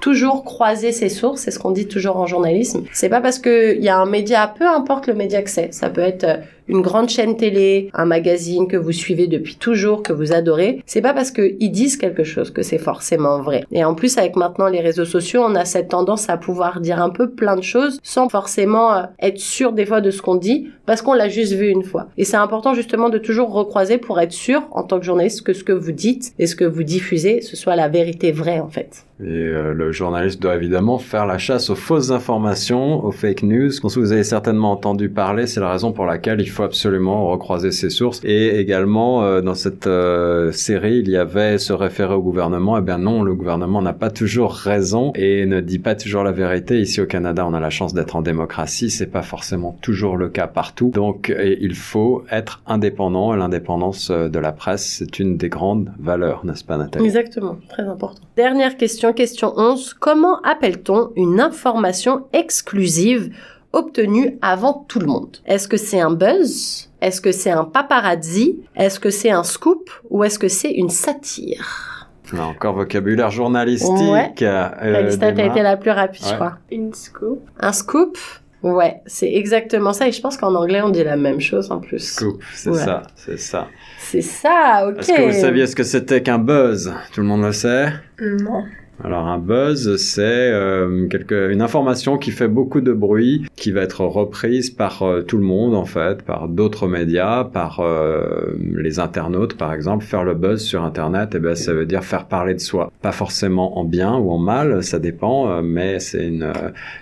toujours 0.00 0.44
croiser 0.44 0.92
ses 0.92 1.08
sources, 1.08 1.40
c'est 1.40 1.50
ce 1.50 1.58
qu'on 1.58 1.70
dit 1.70 1.88
toujours 1.88 2.18
en 2.18 2.26
journalisme. 2.26 2.84
C'est 2.92 3.08
pas 3.08 3.22
parce 3.22 3.38
que 3.38 3.74
il 3.74 3.82
y 3.82 3.88
a 3.88 3.96
un 3.96 4.04
média, 4.04 4.46
peu 4.46 4.68
importe 4.68 5.06
le 5.06 5.14
média 5.14 5.40
que 5.40 5.48
c'est, 5.48 5.72
ça 5.72 5.88
peut 5.88 6.02
être 6.02 6.24
euh, 6.24 6.36
une 6.68 6.80
grande 6.80 7.08
chaîne 7.08 7.36
télé, 7.36 7.90
un 7.94 8.06
magazine 8.06 8.68
que 8.68 8.76
vous 8.76 8.92
suivez 8.92 9.26
depuis 9.26 9.56
toujours, 9.56 10.02
que 10.02 10.12
vous 10.12 10.32
adorez, 10.32 10.82
c'est 10.86 11.02
pas 11.02 11.12
parce 11.12 11.30
qu'ils 11.30 11.70
disent 11.70 11.96
quelque 11.96 12.24
chose 12.24 12.50
que 12.50 12.62
c'est 12.62 12.78
forcément 12.78 13.42
vrai. 13.42 13.64
Et 13.72 13.84
en 13.84 13.94
plus, 13.94 14.18
avec 14.18 14.36
maintenant 14.36 14.68
les 14.68 14.80
réseaux 14.80 15.04
sociaux, 15.04 15.42
on 15.44 15.54
a 15.54 15.64
cette 15.64 15.88
tendance 15.88 16.28
à 16.30 16.36
pouvoir 16.36 16.80
dire 16.80 17.00
un 17.00 17.10
peu 17.10 17.30
plein 17.30 17.56
de 17.56 17.62
choses 17.62 17.98
sans 18.02 18.28
forcément 18.28 18.94
euh, 18.94 19.02
être 19.20 19.38
sûr 19.38 19.72
des 19.72 19.86
fois 19.86 20.00
de 20.00 20.10
ce 20.10 20.22
qu'on 20.22 20.36
dit, 20.36 20.68
parce 20.86 21.02
qu'on 21.02 21.14
l'a 21.14 21.28
juste 21.28 21.52
vu 21.52 21.68
une 21.68 21.82
fois. 21.82 22.08
Et 22.16 22.24
c'est 22.24 22.36
important 22.36 22.74
justement 22.74 23.08
de 23.08 23.18
toujours 23.18 23.52
recroiser 23.52 23.98
pour 23.98 24.20
être 24.20 24.32
sûr, 24.32 24.62
en 24.70 24.82
tant 24.82 24.98
que 24.98 25.04
journaliste, 25.04 25.42
que 25.42 25.52
ce 25.52 25.64
que 25.64 25.72
vous 25.72 25.92
dites 25.92 26.32
et 26.38 26.46
ce 26.46 26.56
que 26.56 26.64
vous 26.64 26.82
diffusez, 26.82 27.40
ce 27.40 27.56
soit 27.56 27.76
la 27.76 27.88
vérité 27.88 28.32
vraie 28.32 28.60
en 28.60 28.68
fait. 28.68 29.06
Et 29.20 29.26
euh, 29.26 29.72
le 29.72 29.92
journaliste 29.92 30.42
doit 30.42 30.56
évidemment 30.56 30.98
faire 30.98 31.24
la 31.24 31.38
chasse 31.38 31.70
aux 31.70 31.76
fausses 31.76 32.10
informations, 32.10 33.04
aux 33.04 33.12
fake 33.12 33.44
news, 33.44 33.70
dont 33.80 33.88
vous 33.88 34.12
avez 34.12 34.24
certainement 34.24 34.72
entendu 34.72 35.08
parler. 35.08 35.46
C'est 35.46 35.60
la 35.60 35.70
raison 35.70 35.92
pour 35.92 36.04
laquelle 36.04 36.40
il 36.40 36.50
faut 36.54 36.62
absolument 36.62 37.30
recroiser 37.30 37.72
ses 37.72 37.90
sources. 37.90 38.20
Et 38.24 38.58
également, 38.58 39.24
euh, 39.24 39.40
dans 39.40 39.54
cette 39.54 39.86
euh, 39.86 40.52
série, 40.52 40.98
il 40.98 41.10
y 41.10 41.16
avait 41.16 41.58
se 41.58 41.72
référer 41.72 42.14
au 42.14 42.22
gouvernement. 42.22 42.78
Eh 42.78 42.82
bien 42.82 42.98
non, 42.98 43.22
le 43.22 43.34
gouvernement 43.34 43.82
n'a 43.82 43.92
pas 43.92 44.10
toujours 44.10 44.52
raison 44.52 45.12
et 45.14 45.46
ne 45.46 45.60
dit 45.60 45.78
pas 45.78 45.94
toujours 45.94 46.22
la 46.22 46.32
vérité. 46.32 46.80
Ici 46.80 47.00
au 47.00 47.06
Canada, 47.06 47.46
on 47.46 47.54
a 47.54 47.60
la 47.60 47.70
chance 47.70 47.94
d'être 47.94 48.16
en 48.16 48.22
démocratie. 48.22 48.90
C'est 48.90 49.06
pas 49.06 49.22
forcément 49.22 49.76
toujours 49.82 50.16
le 50.16 50.28
cas 50.28 50.46
partout. 50.46 50.90
Donc, 50.94 51.34
il 51.38 51.74
faut 51.74 52.24
être 52.30 52.62
indépendant. 52.66 53.34
L'indépendance 53.34 54.10
euh, 54.10 54.28
de 54.28 54.38
la 54.38 54.52
presse, 54.52 54.96
c'est 54.98 55.18
une 55.18 55.36
des 55.36 55.48
grandes 55.48 55.90
valeurs, 55.98 56.44
n'est-ce 56.44 56.64
pas, 56.64 56.76
Nathalie? 56.76 57.04
Exactement, 57.04 57.56
très 57.68 57.82
important. 57.82 58.22
Dernière 58.36 58.76
question, 58.76 59.12
question 59.12 59.52
11. 59.56 59.94
Comment 59.94 60.40
appelle-t-on 60.42 61.12
une 61.16 61.40
information 61.40 62.24
exclusive 62.32 63.30
obtenue 63.74 64.38
avant 64.42 64.84
tout 64.88 64.98
le 64.98 65.06
monde 65.06 65.36
Est-ce 65.46 65.68
que 65.68 65.76
c'est 65.76 66.00
un 66.00 66.10
buzz? 66.12 66.88
Est-ce 67.00 67.20
que 67.20 67.32
c'est 67.32 67.50
un 67.50 67.64
paparazzi? 67.64 68.60
Est-ce 68.76 68.98
que 69.00 69.10
c'est 69.10 69.30
un 69.30 69.42
scoop? 69.44 69.90
Ou 70.10 70.24
est-ce 70.24 70.38
que 70.38 70.48
c'est 70.48 70.70
une 70.72 70.90
satire? 70.90 71.90
Là 72.32 72.46
encore 72.46 72.74
vocabulaire 72.74 73.30
journalistique. 73.30 73.90
Ouais. 73.90 74.32
euh, 74.42 74.68
Calista, 74.92 75.26
t'as 75.26 75.32
démarre. 75.32 75.52
été 75.52 75.62
la 75.62 75.76
plus 75.76 75.90
rapide, 75.90 76.24
je 76.26 76.34
crois. 76.34 76.58
Une 76.72 76.94
scoop. 76.94 77.40
Un 77.60 77.72
scoop? 77.72 78.16
Ouais, 78.62 79.02
c'est 79.04 79.30
exactement 79.30 79.92
ça. 79.92 80.08
Et 80.08 80.12
je 80.12 80.22
pense 80.22 80.38
qu'en 80.38 80.54
anglais, 80.54 80.80
on 80.80 80.88
dit 80.88 81.04
la 81.04 81.16
même 81.18 81.38
chose 81.40 81.70
en 81.70 81.80
plus. 81.80 81.98
Scoop, 82.14 82.42
c'est 82.54 82.70
Ouais. 82.70 82.78
ça, 82.78 83.02
c'est 83.14 83.38
ça. 83.38 83.66
C'est 83.98 84.22
ça, 84.22 84.86
ok. 84.88 85.00
Est-ce 85.00 85.12
que 85.12 85.22
vous 85.34 85.38
saviez 85.40 85.66
ce 85.66 85.76
que 85.76 85.82
c'était 85.84 86.22
qu'un 86.22 86.38
buzz? 86.38 86.94
Tout 87.12 87.20
le 87.20 87.26
monde 87.26 87.42
le 87.42 87.52
sait? 87.52 87.88
Non. 88.22 88.64
Alors 89.02 89.26
un 89.26 89.38
buzz, 89.38 89.96
c'est 89.96 90.22
euh, 90.22 91.08
une 91.50 91.62
information 91.62 92.16
qui 92.16 92.30
fait 92.30 92.46
beaucoup 92.46 92.80
de 92.80 92.92
bruit, 92.92 93.44
qui 93.56 93.72
va 93.72 93.80
être 93.80 94.04
reprise 94.04 94.70
par 94.70 95.02
euh, 95.02 95.22
tout 95.22 95.36
le 95.36 95.42
monde 95.42 95.74
en 95.74 95.84
fait, 95.84 96.22
par 96.22 96.48
d'autres 96.48 96.86
médias, 96.86 97.44
par 97.44 97.80
euh, 97.80 98.56
les 98.60 99.00
internautes 99.00 99.56
par 99.56 99.72
exemple. 99.72 100.04
Faire 100.04 100.22
le 100.22 100.34
buzz 100.34 100.62
sur 100.62 100.84
Internet, 100.84 101.30
eh 101.34 101.40
ben, 101.40 101.56
ça 101.56 101.72
veut 101.72 101.86
dire 101.86 102.04
faire 102.04 102.26
parler 102.26 102.54
de 102.54 102.60
soi. 102.60 102.92
Pas 103.02 103.12
forcément 103.12 103.78
en 103.78 103.84
bien 103.84 104.14
ou 104.16 104.30
en 104.30 104.38
mal, 104.38 104.82
ça 104.84 105.00
dépend, 105.00 105.50
euh, 105.50 105.62
mais 105.62 105.98
c'est 105.98 106.26
une, 106.28 106.52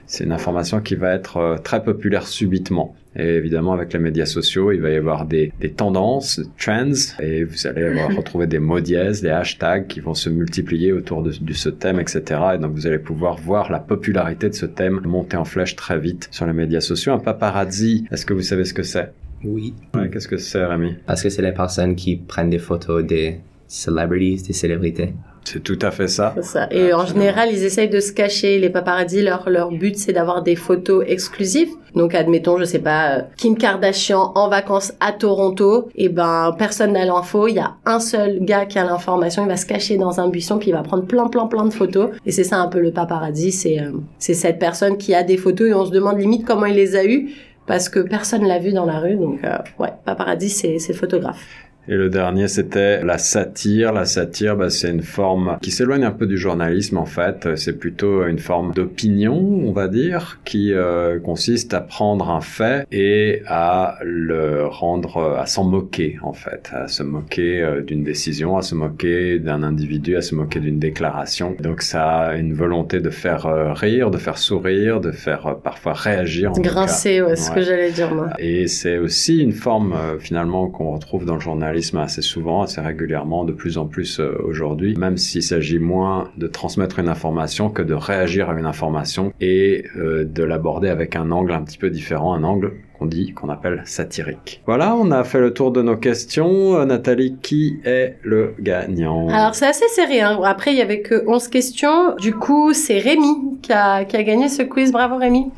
c'est 0.06 0.24
une 0.24 0.32
information 0.32 0.80
qui 0.80 0.94
va 0.94 1.12
être 1.12 1.58
très 1.62 1.82
populaire 1.84 2.26
subitement. 2.26 2.94
Et 3.16 3.26
évidemment, 3.36 3.72
avec 3.72 3.92
les 3.92 3.98
médias 3.98 4.26
sociaux, 4.26 4.72
il 4.72 4.80
va 4.80 4.90
y 4.90 4.96
avoir 4.96 5.26
des, 5.26 5.52
des 5.60 5.70
tendances, 5.70 6.40
trends, 6.58 6.92
et 7.20 7.44
vous 7.44 7.66
allez 7.66 7.84
avoir, 7.84 8.14
retrouver 8.16 8.46
des 8.46 8.58
mots 8.58 8.80
dièses, 8.80 9.20
des 9.20 9.28
hashtags 9.28 9.86
qui 9.86 10.00
vont 10.00 10.14
se 10.14 10.30
multiplier 10.30 10.92
autour 10.92 11.22
de, 11.22 11.32
de 11.38 11.52
ce 11.52 11.68
thème, 11.68 12.00
etc. 12.00 12.40
Et 12.54 12.58
donc, 12.58 12.72
vous 12.72 12.86
allez 12.86 12.98
pouvoir 12.98 13.36
voir 13.36 13.70
la 13.70 13.80
popularité 13.80 14.48
de 14.48 14.54
ce 14.54 14.66
thème 14.66 15.00
monter 15.04 15.36
en 15.36 15.44
flèche 15.44 15.76
très 15.76 15.98
vite 15.98 16.28
sur 16.30 16.46
les 16.46 16.52
médias 16.54 16.80
sociaux. 16.80 17.12
Un 17.12 17.18
paparazzi, 17.18 18.06
est-ce 18.10 18.24
que 18.24 18.32
vous 18.32 18.42
savez 18.42 18.64
ce 18.64 18.74
que 18.74 18.82
c'est? 18.82 19.12
Oui. 19.44 19.74
ouais, 19.94 20.08
Qu'est-ce 20.08 20.28
que 20.28 20.36
c'est, 20.36 20.64
Rémi? 20.64 20.94
Parce 21.06 21.22
que 21.22 21.28
c'est 21.28 21.42
les 21.42 21.52
personnes 21.52 21.96
qui 21.96 22.16
prennent 22.16 22.50
des 22.50 22.58
photos 22.58 23.04
des 23.04 23.40
celebrities, 23.66 24.42
des 24.46 24.52
célébrités. 24.52 25.14
C'est 25.44 25.62
tout 25.62 25.78
à 25.82 25.90
fait 25.90 26.08
ça. 26.08 26.32
C'est 26.36 26.44
ça. 26.44 26.68
Et 26.70 26.92
en 26.92 27.04
général, 27.04 27.50
ils 27.50 27.64
essayent 27.64 27.88
de 27.88 28.00
se 28.00 28.12
cacher. 28.12 28.58
Les 28.58 28.70
paparazzis, 28.70 29.22
leur, 29.22 29.48
leur 29.50 29.70
but, 29.70 29.96
c'est 29.96 30.12
d'avoir 30.12 30.42
des 30.42 30.56
photos 30.56 31.04
exclusives. 31.06 31.70
Donc, 31.94 32.14
admettons, 32.14 32.58
je 32.58 32.64
sais 32.64 32.78
pas, 32.78 33.16
euh, 33.16 33.22
Kim 33.36 33.56
Kardashian 33.56 34.32
en 34.34 34.48
vacances 34.48 34.92
à 35.00 35.12
Toronto. 35.12 35.88
Et 35.94 36.08
ben, 36.08 36.54
personne 36.56 36.92
n'a 36.92 37.04
l'info. 37.04 37.48
Il 37.48 37.56
y 37.56 37.58
a 37.58 37.74
un 37.84 38.00
seul 38.00 38.38
gars 38.40 38.66
qui 38.66 38.78
a 38.78 38.84
l'information. 38.84 39.42
Il 39.42 39.48
va 39.48 39.56
se 39.56 39.66
cacher 39.66 39.98
dans 39.98 40.20
un 40.20 40.28
buisson, 40.28 40.58
puis 40.58 40.68
il 40.70 40.72
va 40.72 40.82
prendre 40.82 41.04
plein, 41.04 41.28
plein, 41.28 41.46
plein 41.46 41.64
de 41.64 41.72
photos. 41.72 42.10
Et 42.24 42.30
c'est 42.30 42.44
ça 42.44 42.58
un 42.58 42.68
peu 42.68 42.80
le 42.80 42.92
paparazzi. 42.92 43.52
C'est, 43.52 43.80
euh, 43.80 43.92
c'est 44.18 44.34
cette 44.34 44.58
personne 44.58 44.96
qui 44.96 45.14
a 45.14 45.22
des 45.22 45.36
photos 45.36 45.68
et 45.68 45.74
on 45.74 45.84
se 45.84 45.90
demande 45.90 46.18
limite 46.18 46.46
comment 46.46 46.66
il 46.66 46.76
les 46.76 46.96
a 46.96 47.04
eues. 47.04 47.30
Parce 47.66 47.88
que 47.88 48.00
personne 48.00 48.44
l'a 48.46 48.58
vu 48.58 48.72
dans 48.72 48.86
la 48.86 48.98
rue. 48.98 49.16
Donc, 49.16 49.40
euh, 49.44 49.58
ouais, 49.78 49.92
paparazzi, 50.04 50.48
c'est, 50.48 50.78
c'est 50.78 50.92
le 50.92 50.98
photographe. 50.98 51.44
Et 51.88 51.96
le 51.96 52.10
dernier, 52.10 52.46
c'était 52.46 53.02
la 53.02 53.18
satire. 53.18 53.92
La 53.92 54.04
satire, 54.04 54.56
bah, 54.56 54.70
c'est 54.70 54.88
une 54.90 55.02
forme 55.02 55.58
qui 55.60 55.72
s'éloigne 55.72 56.04
un 56.04 56.12
peu 56.12 56.26
du 56.28 56.38
journalisme, 56.38 56.96
en 56.96 57.06
fait. 57.06 57.56
C'est 57.56 57.76
plutôt 57.76 58.24
une 58.24 58.38
forme 58.38 58.72
d'opinion, 58.72 59.34
on 59.34 59.72
va 59.72 59.88
dire, 59.88 60.38
qui 60.44 60.72
euh, 60.72 61.18
consiste 61.18 61.74
à 61.74 61.80
prendre 61.80 62.30
un 62.30 62.40
fait 62.40 62.86
et 62.92 63.42
à 63.48 63.96
le 64.04 64.64
rendre, 64.66 65.36
à 65.40 65.46
s'en 65.46 65.64
moquer, 65.64 66.18
en 66.22 66.32
fait. 66.32 66.70
À 66.72 66.86
se 66.86 67.02
moquer 67.02 67.60
euh, 67.60 67.80
d'une 67.82 68.04
décision, 68.04 68.56
à 68.56 68.62
se 68.62 68.76
moquer 68.76 69.40
d'un 69.40 69.64
individu, 69.64 70.14
à 70.16 70.22
se 70.22 70.36
moquer 70.36 70.60
d'une 70.60 70.78
déclaration. 70.78 71.56
Donc, 71.58 71.82
ça 71.82 72.04
a 72.10 72.36
une 72.36 72.54
volonté 72.54 73.00
de 73.00 73.10
faire 73.10 73.46
euh, 73.46 73.72
rire, 73.72 74.12
de 74.12 74.18
faire 74.18 74.38
sourire, 74.38 75.00
de 75.00 75.10
faire 75.10 75.56
parfois 75.64 75.94
réagir. 75.94 76.52
En. 76.52 76.60
Grincer, 76.60 77.22
ouais, 77.22 77.34
c'est 77.34 77.42
ce 77.42 77.50
Ouais. 77.50 77.56
que 77.56 77.62
j'allais 77.62 77.90
dire, 77.90 78.14
moi. 78.14 78.28
Et 78.38 78.68
c'est 78.68 78.98
aussi 78.98 79.38
une 79.42 79.52
forme 79.52 79.94
finalement 80.20 80.68
qu'on 80.68 80.92
retrouve 80.92 81.24
dans 81.24 81.34
le 81.34 81.40
journalisme 81.40 81.71
assez 82.00 82.22
souvent, 82.22 82.62
assez 82.62 82.80
régulièrement, 82.80 83.44
de 83.44 83.52
plus 83.52 83.78
en 83.78 83.86
plus 83.86 84.20
euh, 84.20 84.36
aujourd'hui, 84.44 84.94
même 84.96 85.16
s'il 85.16 85.42
s'agit 85.42 85.78
moins 85.78 86.28
de 86.36 86.46
transmettre 86.46 86.98
une 86.98 87.08
information 87.08 87.70
que 87.70 87.82
de 87.82 87.94
réagir 87.94 88.50
à 88.50 88.58
une 88.58 88.66
information 88.66 89.32
et 89.40 89.84
euh, 89.96 90.24
de 90.24 90.42
l'aborder 90.42 90.88
avec 90.88 91.16
un 91.16 91.30
angle 91.30 91.52
un 91.52 91.62
petit 91.62 91.78
peu 91.78 91.90
différent, 91.90 92.34
un 92.34 92.44
angle 92.44 92.72
qu'on 92.98 93.06
dit, 93.06 93.32
qu'on 93.32 93.48
appelle 93.48 93.82
satirique. 93.84 94.62
Voilà, 94.66 94.94
on 94.94 95.10
a 95.10 95.24
fait 95.24 95.40
le 95.40 95.52
tour 95.52 95.72
de 95.72 95.82
nos 95.82 95.96
questions. 95.96 96.76
Euh, 96.76 96.84
Nathalie, 96.84 97.36
qui 97.42 97.78
est 97.84 98.16
le 98.22 98.54
gagnant? 98.60 99.28
Alors 99.28 99.54
c'est 99.54 99.66
assez 99.66 99.88
serré. 99.88 100.20
Hein. 100.20 100.40
Après 100.44 100.72
il 100.72 100.78
y 100.78 100.82
avait 100.82 101.00
que 101.00 101.24
11 101.26 101.48
questions. 101.48 102.14
Du 102.16 102.34
coup 102.34 102.72
c'est 102.72 102.98
Rémi 102.98 103.58
qui 103.62 103.72
a, 103.72 104.04
qui 104.04 104.16
a 104.16 104.22
gagné 104.22 104.48
ce 104.48 104.62
quiz. 104.62 104.92
Bravo 104.92 105.16
Rémi. 105.16 105.50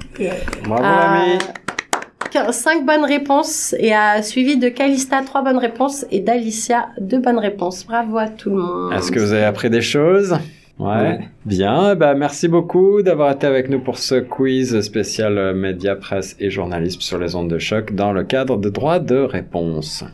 Bravo 0.65 0.83
Euh, 0.85 1.23
Rémi 1.23 1.39
5 2.51 2.85
bonnes 2.85 3.05
réponses 3.05 3.75
et 3.79 3.93
a 3.93 4.23
suivi 4.23 4.57
de 4.57 4.69
Calista 4.69 5.23
3 5.23 5.43
bonnes 5.43 5.59
réponses 5.59 6.05
et 6.11 6.21
d'Alicia 6.21 6.89
2 7.01 7.19
bonnes 7.19 7.39
réponses. 7.39 7.87
Bravo 7.87 8.19
à 8.19 8.29
tout 8.29 8.51
le 8.51 8.57
monde. 8.57 8.93
Est-ce 8.93 9.11
que 9.13 9.21
vous 9.21 9.33
avez 9.33 9.45
appris 9.45 9.71
des 9.71 9.83
choses? 9.83 10.37
Ouais, 10.79 10.89
Ouais. 10.91 11.19
bien. 11.47 11.95
Ben, 11.95 12.15
merci 12.15 12.49
beaucoup 12.49 13.03
d'avoir 13.03 13.31
été 13.31 13.47
avec 13.47 13.69
nous 13.69 13.79
pour 13.79 13.99
ce 13.99 14.17
quiz 14.17 14.81
spécial 14.81 15.39
euh, 15.39 15.55
média, 15.55 15.95
presse 15.95 16.35
et 16.41 16.51
journalisme 16.51 17.01
sur 17.01 17.19
les 17.19 17.37
ondes 17.37 17.49
de 17.49 17.59
choc 17.59 17.95
dans 17.95 18.13
le 18.13 18.25
cadre 18.25 18.57
de 18.57 18.69
droit 18.71 18.99
de 18.99 19.17
réponse. 19.19 20.05